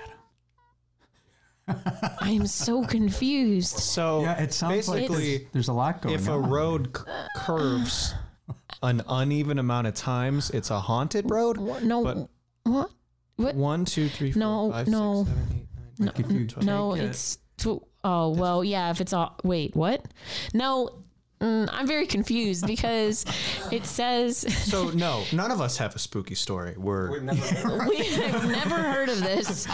I 2.21 2.29
am 2.31 2.45
so 2.47 2.83
confused. 2.85 3.77
So 3.79 4.21
Yeah, 4.21 4.41
it 4.41 4.53
sounds 4.53 4.87
like 4.87 5.01
basically, 5.07 5.37
there's, 5.37 5.51
there's 5.53 5.67
a 5.69 5.73
lot 5.73 6.01
going 6.01 6.15
on. 6.15 6.21
if 6.21 6.27
a 6.27 6.37
road 6.39 6.95
c- 6.97 7.03
curves 7.37 8.13
an 8.83 9.01
uneven 9.07 9.57
amount 9.59 9.87
of 9.87 9.95
times, 9.95 10.49
it's 10.51 10.69
a 10.69 10.79
haunted 10.79 11.29
road. 11.29 11.57
What? 11.57 11.83
No, 11.83 12.03
But- 12.03 12.29
what? 12.63 12.91
What? 13.37 13.55
One, 13.55 13.83
two, 13.85 14.07
three, 14.09 14.31
four, 14.31 14.39
No, 14.39 14.71
five, 14.71 14.87
no. 14.87 15.25
six, 15.25 15.29
seven, 15.37 15.49
eight, 15.57 15.67
nine, 15.99 16.07
Like 16.07 16.19
if 16.19 16.31
you 16.31 16.45
take 16.47 16.63
No, 16.63 16.93
it- 16.93 17.03
it's 17.03 17.37
tw- 17.57 17.83
oh 18.03 18.29
well, 18.29 18.63
yeah. 18.63 18.91
If 18.91 19.01
it's 19.01 19.11
all 19.13 19.35
wait, 19.43 19.75
what? 19.75 20.05
No, 20.53 20.89
mm, 21.45 21.69
I'm 21.71 21.87
very 21.87 22.07
confused 22.07 22.65
because 22.67 23.25
it 23.71 23.85
says 23.85 24.37
So 24.71 24.89
no, 24.89 25.23
none 25.31 25.51
of 25.51 25.61
us 25.61 25.77
have 25.77 25.95
a 25.95 25.99
spooky 25.99 26.35
story. 26.35 26.73
We're 26.77 27.11
We've 27.11 27.23
never 27.23 27.85
we 27.89 27.97
have 28.05 28.45
never 28.49 28.75
heard 28.75 29.09
of 29.09 29.19
this. 29.21 29.67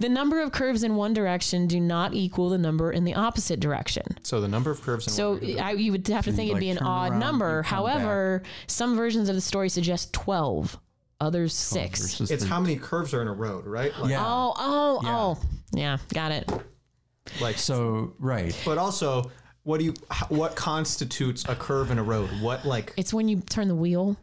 The 0.00 0.08
number 0.08 0.40
of 0.40 0.52
curves 0.52 0.82
in 0.82 0.96
one 0.96 1.12
direction 1.14 1.66
do 1.66 1.80
not 1.80 2.14
equal 2.14 2.48
the 2.48 2.58
number 2.58 2.90
in 2.92 3.04
the 3.04 3.14
opposite 3.14 3.60
direction. 3.60 4.04
so 4.22 4.40
the 4.40 4.48
number 4.48 4.70
of 4.70 4.80
curves. 4.82 5.06
In 5.06 5.12
So 5.12 5.32
one 5.32 5.40
way- 5.40 5.58
I, 5.58 5.70
you 5.72 5.92
would 5.92 6.06
have 6.08 6.24
to 6.24 6.32
think 6.32 6.46
it'd 6.50 6.54
like 6.54 6.60
be 6.60 6.70
an 6.70 6.78
odd 6.78 7.10
around, 7.12 7.20
number. 7.20 7.56
you 7.58 7.62
come 7.62 7.76
However, 7.76 8.42
some 8.66 8.96
versions 8.96 9.28
of 9.28 9.34
the 9.34 9.40
story 9.40 9.68
suggest 9.68 10.12
twelve, 10.12 10.78
others 11.20 11.54
six. 11.54 12.00
versus 12.00 12.30
it's 12.30 12.42
the- 12.44 12.48
how 12.48 12.60
many 12.60 12.76
curves 12.76 13.12
are 13.14 13.22
in 13.22 13.28
a 13.28 13.32
road, 13.32 13.66
right? 13.66 13.92
Like, 13.98 14.10
Yeah. 14.10 14.24
Oh, 14.24 14.54
oh, 14.56 15.00
Yeah. 15.02 15.16
oh, 15.16 15.38
yeah, 15.72 15.98
got 16.12 16.32
it. 16.32 16.50
like 17.40 17.56
So 17.58 18.14
right. 18.18 18.54
But 18.64 18.78
also, 18.78 19.30
what 19.64 19.80
do 19.80 19.86
you? 19.86 19.94
What 20.28 20.54
constitutes 20.56 21.44
a 21.48 21.54
curve 21.56 21.90
in 21.90 21.98
a 21.98 22.02
road? 22.02 22.30
What 22.40 22.64
like? 22.64 22.92
It's 22.96 23.12
when 23.12 23.28
you 23.28 23.40
turn 23.40 23.68
the 23.68 23.74
wheel 23.74 24.16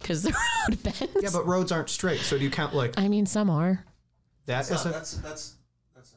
because 0.00 0.22
the 0.22 0.30
road 0.68 0.82
bends. 0.82 1.08
Yeah, 1.20 1.30
but 1.32 1.46
roads 1.46 1.72
aren't 1.72 1.90
straight. 1.90 2.20
So 2.20 2.38
do 2.38 2.44
you 2.44 2.50
count 2.50 2.74
like 2.74 2.98
I 2.98 3.08
mean, 3.08 3.26
some 3.26 3.50
are. 3.50 3.84
that? 4.46 4.68
That's 4.68 4.70
As 4.70 4.84
not, 4.84 4.90
a, 4.90 4.96
that's 4.98 5.12
that's 5.16 5.54
that's 5.94 6.12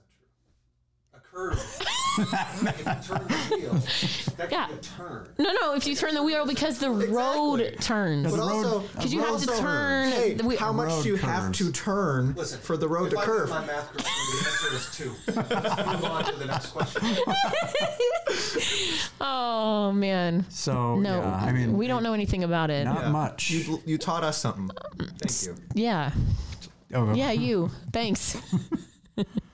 not 1.14 1.24
true. 1.32 1.52
A 1.52 1.56
curve. 1.56 1.86
if 2.20 2.80
you 2.80 2.84
turn 2.84 3.28
the 3.28 3.56
wheel, 3.56 3.74
that 4.38 4.52
Yeah. 4.52 4.68
could 4.68 4.82
be 4.82 4.88
a 4.88 4.92
turn. 5.08 5.30
No, 5.38 5.54
no. 5.54 5.74
If 5.76 5.88
you 5.88 5.96
turn 5.96 6.14
the 6.14 6.24
wheel 6.24 6.46
because 6.46 6.80
the 6.80 6.90
road 6.90 7.78
turns. 7.80 8.30
but 8.30 8.42
also, 8.42 8.80
Because 8.82 9.14
you 9.14 9.22
have 9.22 9.40
to 9.40 9.48
turn 9.58 10.12
Hey, 10.12 10.34
the 10.34 10.44
wheel. 10.44 10.60
how 10.60 10.74
much 10.74 11.04
do 11.04 11.08
you 11.10 11.16
have 11.16 11.54
to 11.54 11.72
turn 11.72 12.34
Listen, 12.34 12.60
for 12.60 12.76
the 12.76 12.90
road 12.90 13.06
if 13.08 13.12
to 13.14 13.20
I 13.20 13.24
curve? 13.26 13.50
My 13.50 13.66
math 13.66 13.90
correctly, 13.92 14.12
the 14.42 14.50
answer 14.50 14.76
is 14.76 14.98
two. 14.98 15.14
Let's 15.56 15.88
move 15.88 16.04
on 16.12 16.26
to 16.26 16.36
the 16.40 16.46
next 16.46 16.66
question. 16.72 17.02
Oh 19.22 19.92
man. 19.92 20.46
So 20.50 20.96
No, 20.96 21.20
yeah, 21.20 21.36
I 21.36 21.52
mean 21.52 21.78
we 21.78 21.88
don't 21.88 22.04
know 22.04 22.14
anything 22.14 22.44
about 22.44 22.70
it. 22.70 22.86
not 22.86 23.12
much. 23.12 23.50
You, 23.50 23.82
you 23.86 23.98
taught 23.98 24.24
us 24.24 24.38
something. 24.38 24.70
Um, 25.00 25.08
Thank 25.18 25.58
you. 25.58 25.64
Yeah, 25.74 26.12
oh, 26.94 27.14
yeah. 27.14 27.32
You. 27.32 27.70
Thanks. 27.92 28.38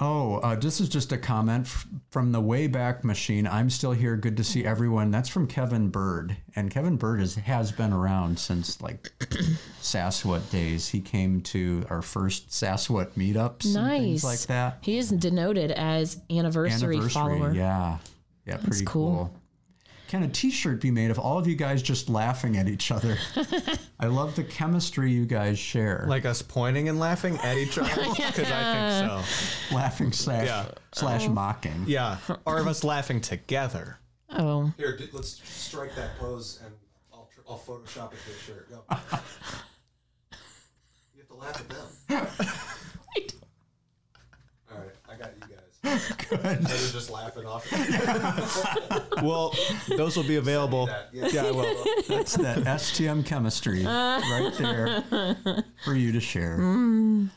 Oh, 0.00 0.36
uh, 0.36 0.54
this 0.54 0.80
is 0.80 0.88
just 0.88 1.10
a 1.12 1.18
comment 1.18 1.66
f- 1.66 1.86
from 2.10 2.30
the 2.32 2.40
Wayback 2.40 3.02
Machine. 3.04 3.46
I'm 3.46 3.68
still 3.68 3.90
here. 3.92 4.16
Good 4.16 4.36
to 4.36 4.44
see 4.44 4.64
everyone. 4.64 5.10
That's 5.10 5.28
from 5.28 5.46
Kevin 5.46 5.88
Bird, 5.88 6.36
and 6.54 6.70
Kevin 6.70 6.96
Bird 6.96 7.20
is, 7.20 7.34
has 7.34 7.72
been 7.72 7.92
around 7.92 8.38
since 8.38 8.80
like 8.80 9.10
Sasquatch 9.82 10.50
days. 10.50 10.88
He 10.88 11.00
came 11.00 11.40
to 11.42 11.84
our 11.90 12.02
first 12.02 12.50
Sasquatch 12.50 13.10
meetups 13.12 13.74
Nice. 13.74 14.22
like 14.24 14.40
that. 14.46 14.78
He 14.82 14.98
is 14.98 15.10
denoted 15.10 15.72
as 15.72 16.20
anniversary, 16.30 17.00
follower. 17.08 17.52
yeah, 17.52 17.98
yeah, 18.46 18.56
pretty 18.58 18.84
cool. 18.84 19.30
cool. 19.30 19.37
Can 20.08 20.22
a 20.22 20.28
T-shirt 20.28 20.80
be 20.80 20.90
made 20.90 21.10
of 21.10 21.18
all 21.18 21.38
of 21.38 21.46
you 21.46 21.54
guys 21.54 21.82
just 21.82 22.08
laughing 22.08 22.56
at 22.56 22.66
each 22.66 22.90
other? 22.90 23.18
I 24.00 24.06
love 24.06 24.36
the 24.36 24.42
chemistry 24.42 25.12
you 25.12 25.26
guys 25.26 25.58
share. 25.58 26.06
Like 26.08 26.24
us 26.24 26.40
pointing 26.40 26.88
and 26.88 26.98
laughing 26.98 27.36
at 27.42 27.58
each 27.58 27.76
other 27.76 27.90
because 28.16 28.50
I 28.50 29.00
think 29.02 29.10
so. 29.10 29.74
laughing 29.74 30.12
slash 30.12 30.46
Yeah. 30.46 30.64
slash 30.94 31.26
oh. 31.26 31.32
mocking. 31.32 31.84
Yeah, 31.86 32.16
or 32.46 32.58
of 32.58 32.66
us 32.66 32.84
laughing 32.84 33.20
together. 33.20 33.98
Oh, 34.30 34.72
Here, 34.78 34.96
d- 34.96 35.10
let's 35.12 35.42
strike 35.46 35.94
that 35.96 36.18
pose 36.18 36.58
and 36.64 36.72
I'll, 37.12 37.28
tr- 37.34 37.40
I'll 37.46 37.58
Photoshop 37.58 38.12
it 38.14 38.18
to 38.24 38.30
a 38.30 38.38
shirt. 38.56 38.70
Go. 38.70 38.82
you 41.14 41.20
have 41.20 41.28
to 41.28 41.34
laugh 41.34 41.60
at 41.60 41.68
them. 41.68 42.26
All 45.84 45.90
right, 45.92 46.00
I 46.00 46.24
got 46.24 46.30
you 46.30 46.36
guys. 46.36 46.60
Good. 46.60 46.62
They're 46.64 46.92
just 46.92 47.10
laughing 47.10 47.46
off. 47.46 47.66
Well, 49.22 49.52
those 49.88 50.16
will 50.16 50.22
be 50.24 50.36
available. 50.36 50.86
That, 50.86 51.08
yeah. 51.12 51.28
Yeah, 51.32 51.46
I 51.46 51.50
will. 51.50 51.84
That's 52.08 52.36
that 52.36 52.58
STM 52.58 53.26
chemistry 53.26 53.84
right 53.84 54.52
there 54.56 55.02
for 55.84 55.94
you 55.94 56.12
to 56.12 56.20
share. 56.20 56.58
Mm. 56.58 57.30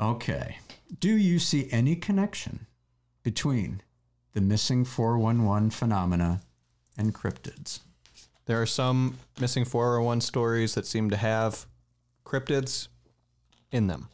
Okay. 0.00 0.58
Do 1.00 1.08
you 1.16 1.38
see 1.40 1.68
any 1.72 1.96
connection 1.96 2.66
between 3.24 3.82
the 4.32 4.40
missing 4.40 4.84
411 4.84 5.70
phenomena 5.70 6.40
and 6.96 7.12
cryptids? 7.12 7.80
There 8.46 8.62
are 8.62 8.66
some 8.66 9.18
missing 9.40 9.64
401 9.64 10.20
stories 10.20 10.74
that 10.76 10.86
seem 10.86 11.10
to 11.10 11.16
have 11.16 11.66
cryptids 12.24 12.86
in 13.72 13.88
them. 13.88 14.08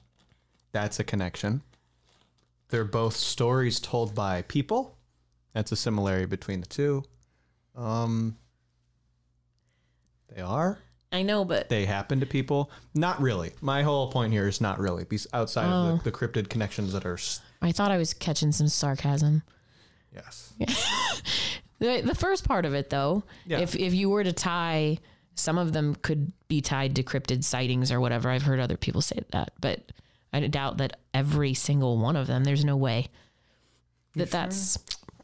That's 0.72 0.98
a 0.98 1.04
connection. 1.04 1.62
They're 2.74 2.84
both 2.84 3.14
stories 3.16 3.78
told 3.78 4.16
by 4.16 4.42
people. 4.42 4.98
That's 5.52 5.70
a 5.70 5.76
similarity 5.76 6.26
between 6.26 6.60
the 6.60 6.66
two. 6.66 7.04
Um, 7.76 8.36
they 10.34 10.42
are. 10.42 10.80
I 11.12 11.22
know, 11.22 11.44
but 11.44 11.68
They 11.68 11.84
happen 11.84 12.18
to 12.18 12.26
people. 12.26 12.72
Not 12.92 13.20
really. 13.20 13.52
My 13.60 13.84
whole 13.84 14.10
point 14.10 14.32
here 14.32 14.48
is 14.48 14.60
not 14.60 14.80
really. 14.80 15.04
Bes- 15.04 15.28
outside 15.32 15.66
of 15.66 16.02
the, 16.02 16.10
the 16.10 16.16
cryptid 16.16 16.48
connections 16.48 16.92
that 16.94 17.06
are. 17.06 17.14
s- 17.14 17.40
I 17.62 17.70
thought 17.70 17.92
I 17.92 17.96
was 17.96 18.12
catching 18.12 18.50
some 18.50 18.66
sarcasm. 18.66 19.44
Yes. 20.12 20.52
The, 21.80 22.00
the 22.02 22.14
first 22.14 22.46
part 22.48 22.64
of 22.66 22.74
it, 22.74 22.88
though, 22.90 23.24
Yeah. 23.46 23.58
if 23.58 23.74
if 23.76 23.92
you 23.94 24.08
were 24.08 24.24
to 24.24 24.32
tie, 24.32 24.98
some 25.34 25.58
of 25.58 25.72
them 25.72 25.96
could 25.96 26.32
be 26.48 26.60
tied 26.60 26.96
to 26.96 27.02
cryptid 27.02 27.44
sightings 27.44 27.90
or 27.92 28.00
whatever. 28.00 28.30
I've 28.30 28.42
heard 28.44 28.58
other 28.60 28.76
people 28.76 29.00
say 29.02 29.18
that, 29.32 29.52
but 29.60 29.92
I 30.34 30.46
doubt 30.48 30.78
that 30.78 30.98
every 31.14 31.54
single 31.54 31.96
one 31.96 32.16
of 32.16 32.26
them. 32.26 32.42
There's 32.42 32.64
no 32.64 32.76
way 32.76 33.08
that 34.16 34.32
that's 34.32 34.78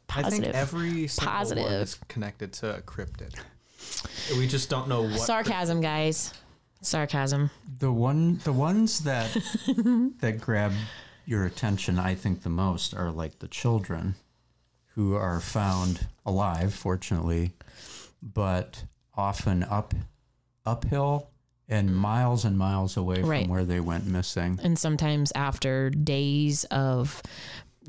positive. 0.06 0.38
I 0.38 0.44
think 0.44 0.54
every 0.54 1.08
single 1.08 1.32
one 1.32 1.38
Positive. 1.38 1.82
is 1.82 1.98
connected 2.06 2.52
to 2.54 2.76
a 2.76 2.80
cryptid. 2.80 3.34
We 4.38 4.46
just 4.46 4.70
don't 4.70 4.88
know 4.88 5.02
what. 5.02 5.18
Sarcasm, 5.18 5.80
guys. 5.80 6.32
Sarcasm. 6.80 7.50
The 7.80 7.90
one, 7.90 8.38
the 8.44 8.52
ones 8.52 9.00
that 9.00 9.36
that 10.20 10.40
grab 10.40 10.72
your 11.26 11.44
attention, 11.44 11.98
I 11.98 12.14
think, 12.14 12.42
the 12.42 12.48
most 12.48 12.94
are 12.94 13.10
like 13.10 13.40
the 13.40 13.48
children 13.48 14.14
who 14.94 15.16
are 15.16 15.40
found 15.40 16.06
alive, 16.24 16.72
fortunately, 16.72 17.52
but 18.22 18.84
often 19.16 19.64
up 19.64 19.92
uphill 20.64 21.30
and 21.70 21.94
miles 21.96 22.44
and 22.44 22.58
miles 22.58 22.96
away 22.96 23.22
Right. 23.22 23.42
from 23.42 23.50
where 23.50 23.64
they 23.64 23.80
went 23.80 24.06
missing. 24.06 24.58
And 24.62 24.78
sometimes 24.78 25.32
after 25.34 25.88
days 25.90 26.64
of 26.64 27.22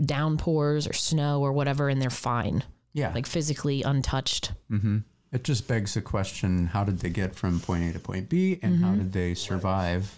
downpours 0.03 0.87
or 0.87 0.93
snow 0.93 1.41
or 1.41 1.51
whatever, 1.51 1.89
and 1.89 2.01
they're 2.01 2.09
fine, 2.09 2.63
Yeah, 2.93 3.11
like 3.13 3.25
physically 3.27 3.81
untouched. 3.83 4.53
Mm-hmm. 4.71 4.99
it 5.33 5.43
just 5.43 5.67
begs 5.67 5.93
the 5.95 6.01
question: 6.01 6.67
How 6.67 6.83
did 6.83 6.99
they 6.99 7.09
get 7.09 7.35
from 7.35 7.59
point 7.59 7.89
A 7.89 7.93
to 7.93 7.99
point 7.99 8.29
B, 8.29 8.59
and 8.61 8.77
how 8.83 8.89
mm-hmm. 8.91 8.99
did 8.99 9.13
they 9.13 9.33
survive? 9.33 10.13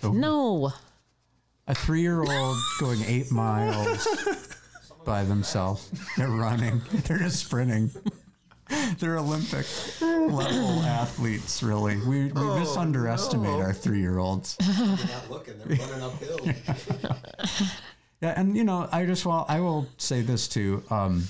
The- 0.00 0.12
No. 0.12 0.72
A 1.66 1.74
three-year-old 1.74 2.56
going 2.80 3.02
eight 3.06 3.30
miles 3.30 4.08
by 5.04 5.22
themselves. 5.24 5.90
They're 6.16 6.28
running. 6.28 6.80
They're 7.04 7.18
just 7.18 7.44
sprinting. 7.44 7.90
They're 8.98 9.18
Olympic 9.18 9.66
level 10.00 10.82
athletes, 10.82 11.62
really. 11.62 11.96
We, 11.98 12.24
we 12.24 12.30
misunderestimate 12.32 13.62
our 13.64 13.72
three-year-olds. 13.72 14.56
They're 14.60 14.86
not 14.86 15.30
looking. 15.30 15.54
They're 15.64 15.76
running 15.78 16.02
uphill. 16.02 16.40
Yeah, 18.20 18.34
and 18.36 18.56
you 18.56 18.64
know, 18.64 18.88
I 18.90 19.06
just 19.06 19.24
well, 19.24 19.46
I 19.48 19.60
will 19.60 19.86
say 19.96 20.22
this 20.22 20.48
too. 20.48 20.82
Um, 20.90 21.22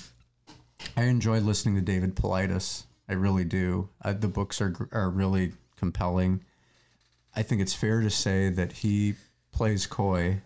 I 0.96 1.02
enjoy 1.02 1.40
listening 1.40 1.74
to 1.74 1.82
David 1.82 2.16
Paulides. 2.16 2.84
I 3.10 3.12
really 3.12 3.44
do. 3.44 3.90
Uh, 4.02 4.14
the 4.14 4.26
books 4.28 4.62
are 4.62 4.74
are 4.92 5.10
really 5.10 5.52
compelling. 5.76 6.42
I 7.36 7.42
think 7.42 7.60
it's 7.60 7.74
fair 7.74 8.00
to 8.00 8.08
say 8.08 8.48
that 8.48 8.72
he 8.72 9.16
plays 9.52 9.86
coy 9.86 10.40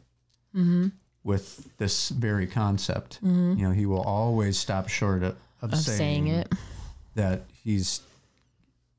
with 1.22 1.76
this 1.78 2.08
very 2.08 2.48
concept. 2.48 3.20
You 3.22 3.54
know, 3.68 3.70
he 3.70 3.86
will 3.86 4.02
always 4.02 4.58
stop 4.58 4.88
short 4.88 5.22
of, 5.22 5.36
of, 5.62 5.72
Of 5.74 5.78
saying 5.78 6.26
it. 6.26 6.52
That 7.14 7.42
he's 7.62 8.00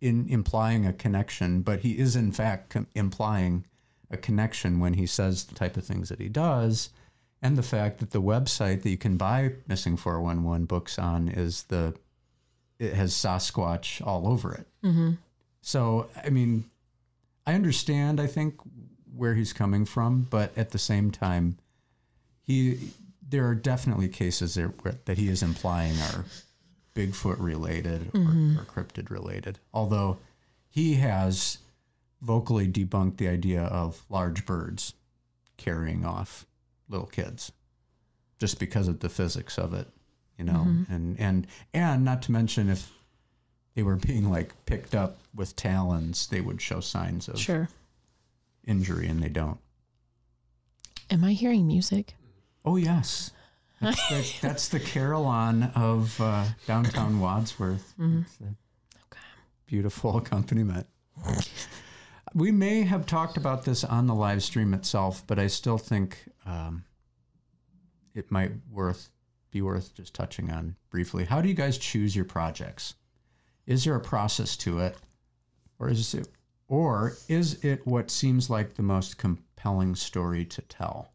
in 0.02 0.28
implying 0.30 0.86
a 0.86 0.94
connection, 0.94 1.62
but 1.62 1.80
he 1.80 1.98
is 1.98 2.16
in 2.16 2.32
fact 2.32 2.76
implying 2.94 3.66
a 4.12 4.18
connection 4.18 4.80
when 4.80 4.94
he 4.94 5.06
says 5.06 5.46
the 5.46 5.56
type 5.56 5.78
of 5.78 5.86
things 5.86 6.10
that 6.10 6.20
he 6.20 6.30
does, 6.30 6.90
and 7.42 7.58
the 7.58 7.64
fact 7.64 8.00
that 8.00 8.12
the 8.12 8.22
website 8.22 8.84
that 8.84 8.90
you 8.90 8.98
can 8.98 9.18
buy 9.18 9.54
missing 9.68 9.98
411 9.98 10.66
books 10.66 11.00
on 11.00 11.30
is 11.30 11.64
the 11.64 11.96
it 12.80 12.94
has 12.94 13.14
Sasquatch 13.14 14.06
all 14.06 14.28
over 14.28 14.54
it. 14.54 14.68
Mm-hmm. 14.84 15.12
So 15.62 16.10
I 16.24 16.30
mean, 16.30 16.66
I 17.48 17.54
understand. 17.54 18.20
I 18.20 18.28
think 18.28 18.56
where 19.16 19.36
he's 19.36 19.54
coming 19.54 19.86
from, 19.86 20.28
but 20.30 20.58
at 20.58 20.72
the 20.72 20.80
same 20.80 21.12
time, 21.12 21.58
he 22.42 22.92
there 23.28 23.48
are 23.48 23.56
definitely 23.56 24.10
cases 24.10 24.56
there 24.56 24.68
where, 24.82 24.96
that 25.06 25.18
he 25.18 25.28
is 25.28 25.42
implying 25.42 25.96
are 26.00 26.26
Bigfoot 26.96 27.40
related 27.40 28.10
or, 28.14 28.20
mm-hmm. 28.20 28.60
or 28.60 28.64
cryptid 28.64 29.10
related. 29.10 29.60
Although 29.74 30.20
he 30.70 30.96
has 30.96 31.58
vocally 32.22 32.68
debunked 32.68 33.18
the 33.18 33.28
idea 33.28 33.64
of 33.64 34.04
large 34.10 34.46
birds 34.46 34.94
carrying 35.58 36.06
off 36.06 36.46
little 36.90 37.08
kids 37.08 37.52
just 38.40 38.60
because 38.60 38.88
of 38.88 39.00
the 39.00 39.10
physics 39.10 39.58
of 39.58 39.74
it, 39.74 39.88
you 40.38 40.46
know, 40.46 40.66
mm-hmm. 40.68 40.94
and 40.94 41.20
and 41.20 41.48
and 41.74 42.04
not 42.04 42.22
to 42.24 42.32
mention 42.32 42.70
if 42.70 42.92
they 43.76 43.84
were 43.84 43.96
being 43.96 44.30
like 44.30 44.54
picked 44.66 44.94
up 44.94 45.18
with 45.34 45.56
talons, 45.56 46.28
they 46.28 46.42
would 46.42 46.62
show 46.62 46.80
signs 46.80 47.28
of 47.28 47.40
Sure. 47.40 47.70
injury, 48.66 49.08
and 49.08 49.22
they 49.22 49.30
don't. 49.30 49.60
Am 51.10 51.24
I 51.24 51.34
hearing 51.34 51.68
music? 51.68 52.16
Oh 52.66 52.76
yes, 52.76 53.32
that's 53.84 54.10
the, 54.10 54.36
that's 54.42 54.68
the 54.70 54.80
Carillon 54.80 55.64
of 55.76 56.20
uh, 56.22 56.46
downtown 56.66 57.20
Wadsworth. 57.20 57.94
It's 58.22 58.40
a 58.42 59.16
beautiful 59.66 60.18
accompaniment. 60.18 60.88
We 62.34 62.52
may 62.52 62.82
have 62.84 63.06
talked 63.06 63.38
about 63.38 63.66
this 63.66 63.84
on 63.84 64.08
the 64.08 64.16
live 64.16 64.42
stream 64.42 64.74
itself, 64.74 65.24
but 65.28 65.38
I 65.38 65.48
still 65.48 65.78
think 65.78 66.18
um, 66.46 66.84
it 68.16 68.32
might 68.32 68.52
worth 68.72 69.10
be 69.52 69.62
worth 69.62 69.94
just 69.94 70.16
touching 70.16 70.50
on 70.50 70.76
briefly. 70.90 71.26
How 71.26 71.40
do 71.42 71.48
you 71.48 71.54
guys 71.54 71.78
choose 71.78 72.16
your 72.16 72.26
projects? 72.26 72.96
Is 73.68 73.86
there 73.86 73.96
a 73.96 74.00
process 74.02 74.58
to 74.58 74.80
it, 74.80 74.98
or 75.78 75.90
is 75.90 76.16
it, 76.16 76.28
or 76.68 77.16
is 77.30 77.64
it 77.64 77.86
what 77.86 78.10
seems 78.10 78.50
like 78.50 78.74
the 78.74 78.82
most 78.82 79.18
compelling 79.20 79.94
story 79.96 80.44
to 80.46 80.62
tell? 80.64 81.13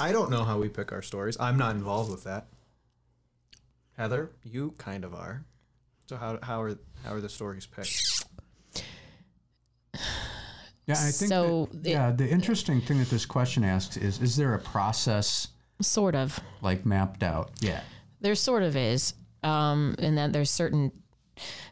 I 0.00 0.12
don't 0.12 0.30
know 0.30 0.44
how 0.44 0.58
we 0.58 0.68
pick 0.68 0.92
our 0.92 1.02
stories. 1.02 1.36
I'm 1.38 1.56
not 1.58 1.74
involved 1.76 2.10
with 2.10 2.24
that. 2.24 2.46
Heather, 3.96 4.30
you 4.42 4.74
kind 4.78 5.04
of 5.04 5.14
are. 5.14 5.44
So 6.06 6.16
how 6.16 6.38
how 6.42 6.62
are 6.62 6.76
how 7.04 7.12
are 7.14 7.20
the 7.20 7.28
stories 7.28 7.66
picked? 7.66 8.24
Yeah, 10.86 10.94
I 10.98 11.10
think. 11.10 11.28
So 11.28 11.68
that- 11.72 11.86
it- 11.86 11.90
yeah, 11.92 12.10
the 12.12 12.28
interesting 12.28 12.80
thing 12.80 12.98
that 12.98 13.10
this 13.10 13.26
question 13.26 13.62
asks 13.64 13.96
is: 13.96 14.20
Is 14.20 14.36
there 14.36 14.54
a 14.54 14.58
process 14.58 15.48
Sort 15.80 16.14
of. 16.14 16.38
like 16.62 16.84
mapped 16.84 17.22
out? 17.22 17.50
Yeah. 17.60 17.80
There 18.20 18.34
sort 18.34 18.62
of 18.62 18.76
is. 18.76 19.14
Um, 19.42 19.94
and 19.98 20.18
that 20.18 20.32
there's 20.32 20.50
certain 20.50 20.92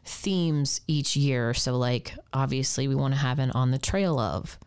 themes 0.03 0.81
each 0.87 1.15
year. 1.15 1.53
So 1.53 1.77
like 1.77 2.15
obviously 2.33 2.87
we 2.87 2.95
want 2.95 3.13
to 3.13 3.19
have 3.19 3.37
an 3.39 3.51
on 3.51 3.71
the 3.71 3.77
trail 3.77 4.19
of. 4.19 4.57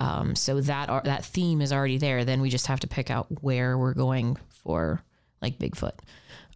Um, 0.00 0.34
so 0.36 0.60
that 0.60 0.88
are, 0.88 1.02
that 1.04 1.24
theme 1.24 1.60
is 1.60 1.72
already 1.72 1.98
there. 1.98 2.24
Then 2.24 2.40
we 2.40 2.50
just 2.50 2.68
have 2.68 2.80
to 2.80 2.86
pick 2.86 3.10
out 3.10 3.26
where 3.42 3.76
we're 3.76 3.94
going 3.94 4.36
for 4.48 5.02
like 5.42 5.58
Bigfoot. 5.58 5.98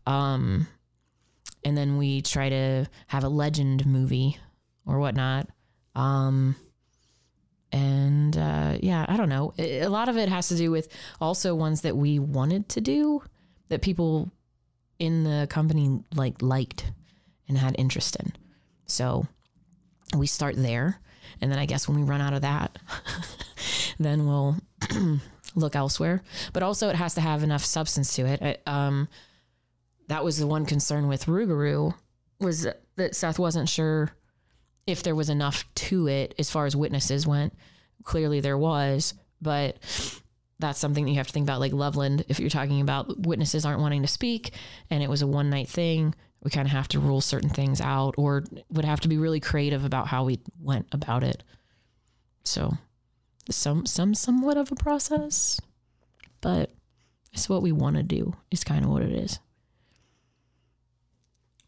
Um, 0.07 0.66
and 1.64 1.76
then 1.76 1.98
we 1.98 2.22
try 2.22 2.48
to 2.48 2.87
have 3.09 3.24
a 3.24 3.28
legend 3.28 3.87
movie 3.87 4.38
or 4.87 4.98
whatnot. 4.98 5.48
Um, 5.94 6.57
and 7.70 8.37
uh, 8.37 8.78
yeah, 8.81 9.07
I 9.09 9.16
don't 9.16 9.28
know. 9.28 9.55
A 9.59 9.87
lot 9.87 10.09
of 10.09 10.16
it 10.16 10.28
has 10.28 10.48
to 10.48 10.57
do 10.57 10.70
with 10.70 10.88
also 11.20 11.55
ones 11.55 11.83
that 11.83 11.96
we 11.96 12.18
wanted 12.18 12.68
to 12.70 12.81
do 12.81 13.22
that 13.68 13.83
people 13.83 14.31
in 14.98 15.24
the 15.24 15.46
company 15.48 16.00
like 16.14 16.42
liked 16.42 16.92
and 17.48 17.57
had 17.57 17.74
interest 17.78 18.16
in. 18.16 18.33
So 18.87 19.26
we 20.16 20.26
start 20.26 20.55
there, 20.57 21.00
and 21.42 21.50
then 21.52 21.59
I 21.59 21.66
guess 21.66 21.87
when 21.87 21.98
we 21.98 22.05
run 22.05 22.20
out 22.22 22.33
of 22.33 22.40
that, 22.42 22.78
then 23.98 24.26
we'll 24.26 24.57
look 25.55 25.76
elsewhere. 25.76 26.22
But 26.52 26.62
also, 26.62 26.88
it 26.88 26.96
has 26.96 27.14
to 27.14 27.20
have 27.20 27.42
enough 27.42 27.64
substance 27.64 28.14
to 28.16 28.26
it. 28.26 28.40
I- 28.40 28.70
um, 28.70 29.09
that 30.09 30.24
was 30.24 30.38
the 30.38 30.46
one 30.46 30.66
concern 30.66 31.09
with 31.09 31.26
Rougarou 31.26 31.94
was 32.40 32.66
that 32.96 33.14
Seth 33.14 33.38
wasn't 33.38 33.68
sure 33.68 34.11
if 34.87 35.02
there 35.02 35.14
was 35.14 35.31
enough 35.31 35.64
to 35.74 36.09
it 36.09 36.35
as 36.38 36.50
far 36.50 36.66
as 36.66 36.74
witnesses 36.76 37.26
went. 37.26 37.55
Clearly, 38.05 38.40
there 38.40 38.59
was, 38.59 39.14
but 39.40 39.76
that's 40.59 40.78
something 40.78 41.05
that 41.05 41.11
you 41.11 41.16
have 41.18 41.28
to 41.28 41.33
think 41.33 41.46
about. 41.46 41.61
Like 41.61 41.72
Loveland, 41.72 42.24
if 42.28 42.40
you're 42.40 42.50
talking 42.50 42.81
about 42.81 43.26
witnesses 43.26 43.64
aren't 43.64 43.81
wanting 43.81 44.02
to 44.02 44.09
speak 44.09 44.52
and 44.90 45.02
it 45.02 45.09
was 45.09 45.22
a 45.22 45.26
one 45.26 45.50
night 45.50 45.68
thing, 45.68 46.14
we 46.42 46.50
kind 46.50 46.66
of 46.66 46.72
have 46.72 46.88
to 46.88 47.00
rule 47.00 47.20
certain 47.20 47.48
things 47.48 47.81
out 47.81 48.14
or 48.18 48.44
would 48.70 48.85
have 48.85 49.00
to 49.00 49.09
be 49.09 49.16
really 49.16 49.40
creative 49.40 49.85
about 49.85 50.09
how 50.09 50.24
we 50.24 50.40
went 50.61 50.87
about 50.92 51.22
it. 51.22 51.44
So, 52.44 52.72
some, 53.48 53.87
some, 53.87 54.14
somewhat 54.14 54.57
of 54.57 54.72
a 54.72 54.76
process. 54.76 55.61
but 56.40 56.70
it's 57.33 57.48
what 57.48 57.62
we 57.62 57.72
want 57.72 57.96
to 57.96 58.02
do. 58.02 58.35
Is 58.50 58.62
kind 58.62 58.85
of 58.85 58.90
what 58.90 59.02
it 59.02 59.12
is. 59.12 59.38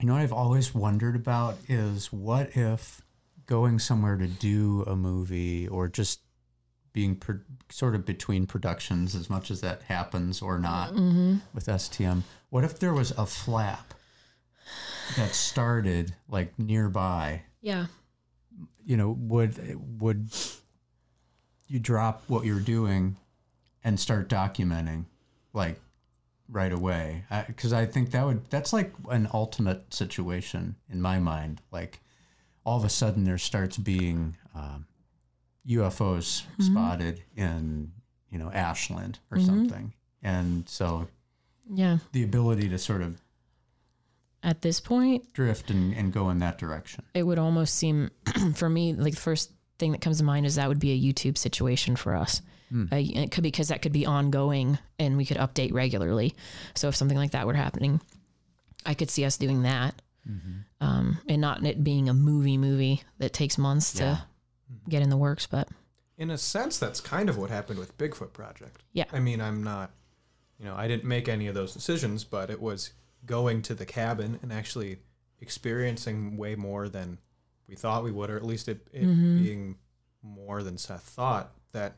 You 0.01 0.07
know 0.07 0.15
what 0.15 0.23
I've 0.23 0.33
always 0.33 0.75
wondered 0.75 1.17
about 1.17 1.57
is 1.69 2.13
what 2.13 2.57
if 2.57 3.01
going 3.47 3.79
somewhere 3.79 4.17
to 4.17 4.27
do 4.27 4.85
a 4.87 4.97
movie 4.97 5.67
or 5.69 5.89
just 5.89 6.21
being 6.93 7.17
pro- 7.17 7.41
sort 7.71 7.95
of 7.95 8.05
between 8.05 8.47
productions, 8.47 9.15
as 9.15 9.31
much 9.31 9.51
as 9.51 9.61
that 9.63 9.83
happens 9.83 10.43
or 10.43 10.59
not 10.59 10.91
mm-hmm. 10.91 11.37
with 11.55 11.67
STM, 11.67 12.23
what 12.51 12.65
if 12.65 12.79
there 12.79 12.93
was 12.93 13.13
a 13.13 13.25
flap 13.25 13.95
that 15.17 15.35
started 15.35 16.15
like 16.29 16.59
nearby? 16.59 17.43
Yeah. 17.61 17.87
You 18.85 18.97
know, 18.97 19.17
would 19.19 19.79
would 20.01 20.29
you 21.69 21.79
drop 21.79 22.23
what 22.29 22.45
you're 22.45 22.61
doing 22.61 23.17
and 23.83 23.99
start 23.99 24.29
documenting 24.29 25.07
like 25.53 25.81
right 26.49 26.73
away 26.73 27.25
because 27.47 27.73
I, 27.73 27.87
think 27.87 28.11
that 28.11 28.25
would 28.27 28.45
that's 28.51 28.73
like 28.73 28.93
an 29.09 29.29
ultimate 29.33 29.93
situation 29.95 30.77
in 30.91 31.01
my 31.01 31.19
mind 31.19 31.63
like 31.71 32.01
all 32.67 32.77
of 32.79 32.85
a 32.85 32.91
sudden 32.91 33.25
there 33.25 33.39
starts 33.39 33.79
being 33.79 34.37
um, 34.55 34.87
ufos 35.67 36.43
spotted 36.61 37.23
in 37.35 37.93
you 38.31 38.39
know 38.39 38.51
ashland 38.53 39.19
or 39.31 39.39
something 39.41 39.95
and 40.23 40.69
so 40.69 41.09
Yeah. 41.73 41.99
the 42.13 42.23
ability 42.23 42.69
to 42.69 42.79
sort 42.79 43.01
of 43.01 43.21
At 44.45 44.61
this 44.63 44.79
point, 44.79 45.33
drift 45.33 45.71
and, 45.71 45.93
and 45.95 46.13
go 46.13 46.29
in 46.31 46.39
that 46.41 46.59
direction 46.59 47.03
it 47.15 47.23
would 47.25 47.39
almost 47.39 47.75
seem 47.75 48.11
for 48.55 48.69
me 48.69 48.93
like 48.93 49.15
the 49.15 49.21
first 49.21 49.51
thing 49.79 49.91
that 49.93 50.01
comes 50.01 50.19
to 50.19 50.25
mind 50.25 50.47
is 50.47 50.55
that 50.57 50.69
would 50.69 50.79
be 50.79 50.93
a 50.93 51.13
YouTube 51.13 51.37
situation 51.37 51.97
for 51.97 52.15
us. 52.15 52.41
Uh, 52.75 52.87
it 52.97 53.31
could 53.31 53.43
because 53.45 53.69
that 53.69 53.83
could 53.83 53.93
be 53.93 54.05
ongoing 54.05 54.79
and 54.99 55.17
we 55.17 55.25
could 55.25 55.37
update 55.37 55.73
regularly. 55.73 56.35
So 56.75 56.89
if 56.89 56.97
something 56.97 57.17
like 57.17 57.31
that 57.31 57.47
were 57.47 57.55
happening, 57.55 58.01
I 58.85 58.95
could 58.95 59.11
see 59.11 59.25
us 59.25 59.37
doing 59.37 59.63
that, 59.63 59.95
um, 60.81 61.19
and 61.29 61.41
not 61.41 61.65
it 61.65 61.85
being 61.85 62.09
a 62.09 62.15
movie 62.15 62.59
movie 62.59 63.03
that 63.19 63.33
takes 63.33 63.59
months 63.59 63.95
Yeah. 63.95 64.01
to 64.17 64.27
get 64.91 65.03
in 65.03 65.09
the 65.11 65.17
works. 65.17 65.47
But 65.47 65.69
In 66.19 66.31
a 66.31 66.39
sense, 66.39 66.79
that's 66.79 67.01
kind 67.01 67.29
of 67.29 67.37
what 67.37 67.51
happened 67.51 67.79
with 67.79 67.97
Bigfoot 67.97 68.33
Project. 68.33 68.83
Yeah. 68.93 69.05
I 69.13 69.21
mean, 69.21 69.41
I'm 69.41 69.63
not, 69.63 69.93
you 70.59 70.65
know, 70.65 70.75
I 70.75 70.87
didn't 70.89 71.05
make 71.05 71.29
any 71.29 71.47
of 71.47 71.55
those 71.55 71.73
decisions, 71.75 72.25
but 72.25 72.51
it 72.51 72.61
was 72.61 72.93
going 73.27 73.63
to 73.63 73.75
the 73.75 73.87
cabin 73.87 74.39
and 74.43 74.53
actually 74.53 74.99
experiencing 75.41 76.37
way 76.37 76.55
more 76.55 76.89
than 76.89 77.19
we 77.69 77.75
thought 77.75 78.05
we 78.05 78.13
would, 78.13 78.31
or 78.31 78.37
at 78.37 78.45
least 78.45 78.69
it, 78.69 78.87
it 78.93 79.05
mm-hmm. 79.05 79.43
being 79.43 79.77
more 80.23 80.63
than 80.63 80.79
Seth 80.79 81.03
thought 81.03 81.53
that 81.73 81.97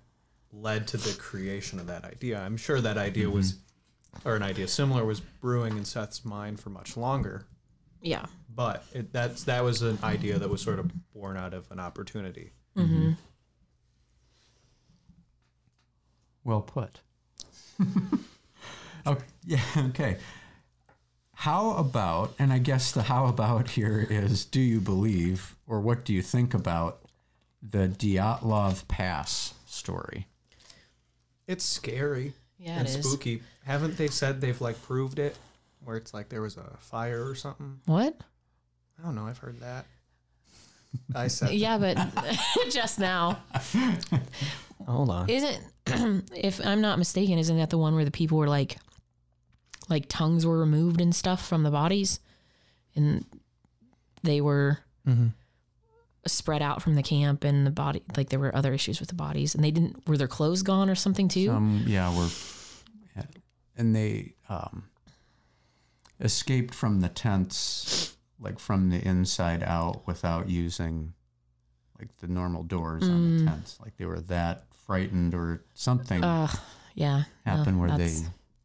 led 0.52 0.86
to 0.88 0.96
the 0.96 1.16
creation 1.18 1.78
of 1.78 1.86
that 1.86 2.04
idea. 2.04 2.40
I'm 2.40 2.56
sure 2.56 2.80
that 2.80 2.96
idea 2.96 3.28
was, 3.28 3.54
mm-hmm. 3.54 4.28
or 4.28 4.36
an 4.36 4.42
idea 4.42 4.68
similar 4.68 5.04
was 5.04 5.20
brewing 5.20 5.76
in 5.76 5.84
Seth's 5.84 6.24
mind 6.24 6.60
for 6.60 6.70
much 6.70 6.96
longer. 6.96 7.46
yeah, 8.00 8.26
But 8.54 8.84
it, 8.92 9.12
that's 9.12 9.44
that 9.44 9.64
was 9.64 9.82
an 9.82 9.98
idea 10.02 10.38
that 10.38 10.48
was 10.48 10.62
sort 10.62 10.78
of 10.78 10.90
born 11.12 11.36
out 11.36 11.54
of 11.54 11.70
an 11.70 11.80
opportunity. 11.80 12.52
Mm-hmm. 12.76 12.94
mm-hmm. 12.94 13.12
Well 16.44 16.62
put. 16.62 17.00
Oh, 19.04 19.12
okay, 19.12 19.24
yeah, 19.44 19.60
okay. 19.76 20.16
How 21.40 21.72
about, 21.72 22.34
and 22.38 22.52
I 22.52 22.58
guess 22.58 22.92
the 22.92 23.02
how 23.02 23.26
about 23.26 23.70
here 23.70 24.06
is 24.08 24.44
do 24.46 24.60
you 24.60 24.80
believe 24.80 25.54
or 25.66 25.80
what 25.80 26.04
do 26.04 26.12
you 26.14 26.22
think 26.22 26.54
about 26.54 27.02
the 27.62 27.88
Dyatlov 27.88 28.88
Pass 28.88 29.52
story? 29.66 30.26
It's 31.46 31.64
scary. 31.64 32.32
Yeah, 32.58 32.78
and 32.78 32.88
it 32.88 32.96
is. 32.96 33.06
spooky. 33.06 33.42
Haven't 33.64 33.98
they 33.98 34.08
said 34.08 34.40
they've 34.40 34.60
like 34.60 34.80
proved 34.82 35.18
it? 35.18 35.36
Where 35.84 35.96
it's 35.98 36.14
like 36.14 36.30
there 36.30 36.40
was 36.42 36.56
a 36.56 36.76
fire 36.80 37.28
or 37.28 37.34
something? 37.34 37.80
what? 37.84 38.16
I 38.98 39.02
don't 39.04 39.14
know. 39.14 39.26
I've 39.26 39.38
heard 39.38 39.60
that. 39.60 39.84
I 41.14 41.26
said. 41.28 41.50
Yeah, 41.50 41.76
but 41.76 41.98
just 42.70 42.98
now 42.98 43.42
Hold 44.86 45.10
on. 45.10 45.28
isn't 45.28 45.60
if 46.34 46.64
I'm 46.66 46.80
not 46.80 46.98
mistaken, 46.98 47.38
isn't 47.38 47.58
that 47.58 47.68
the 47.70 47.78
one 47.78 47.94
where 47.94 48.06
the 48.06 48.10
people 48.10 48.38
were 48.38 48.48
like, 48.48 48.78
like 49.88 50.06
tongues 50.08 50.46
were 50.46 50.58
removed 50.58 51.00
and 51.00 51.14
stuff 51.14 51.46
from 51.46 51.62
the 51.62 51.70
bodies, 51.70 52.20
and 52.94 53.24
they 54.22 54.40
were 54.40 54.78
spread 56.26 56.62
out 56.62 56.82
from 56.82 56.94
the 56.94 57.02
camp 57.02 57.44
and 57.44 57.66
the 57.66 57.70
body, 57.70 58.02
like 58.16 58.30
there 58.30 58.38
were 58.38 58.54
other 58.54 58.72
issues 58.72 59.00
with 59.00 59.08
the 59.08 59.14
bodies, 59.14 59.54
and 59.54 59.62
they 59.62 59.70
didn't 59.70 60.06
were 60.08 60.16
their 60.16 60.28
clothes 60.28 60.62
gone 60.62 60.90
or 60.90 60.94
something 60.94 61.28
too. 61.28 61.50
Um, 61.50 61.84
yeah, 61.86 62.16
were, 62.16 62.28
and 63.76 63.94
they 63.94 64.34
um, 64.48 64.84
escaped 66.20 66.74
from 66.74 67.00
the 67.00 67.08
tents, 67.08 68.16
like 68.40 68.58
from 68.58 68.90
the 68.90 69.06
inside 69.06 69.62
out, 69.62 70.06
without 70.06 70.48
using 70.48 71.12
like 71.98 72.14
the 72.18 72.26
normal 72.26 72.62
doors 72.62 73.04
on 73.08 73.38
the 73.38 73.44
tents. 73.44 73.78
Like 73.80 73.96
they 73.96 74.04
were 74.04 74.20
that 74.22 74.64
frightened 74.86 75.34
or 75.34 75.64
something 75.74 76.22
yeah. 76.94 77.24
no, 77.44 77.52
happened 77.52 77.80
where 77.80 77.96
they 77.96 78.14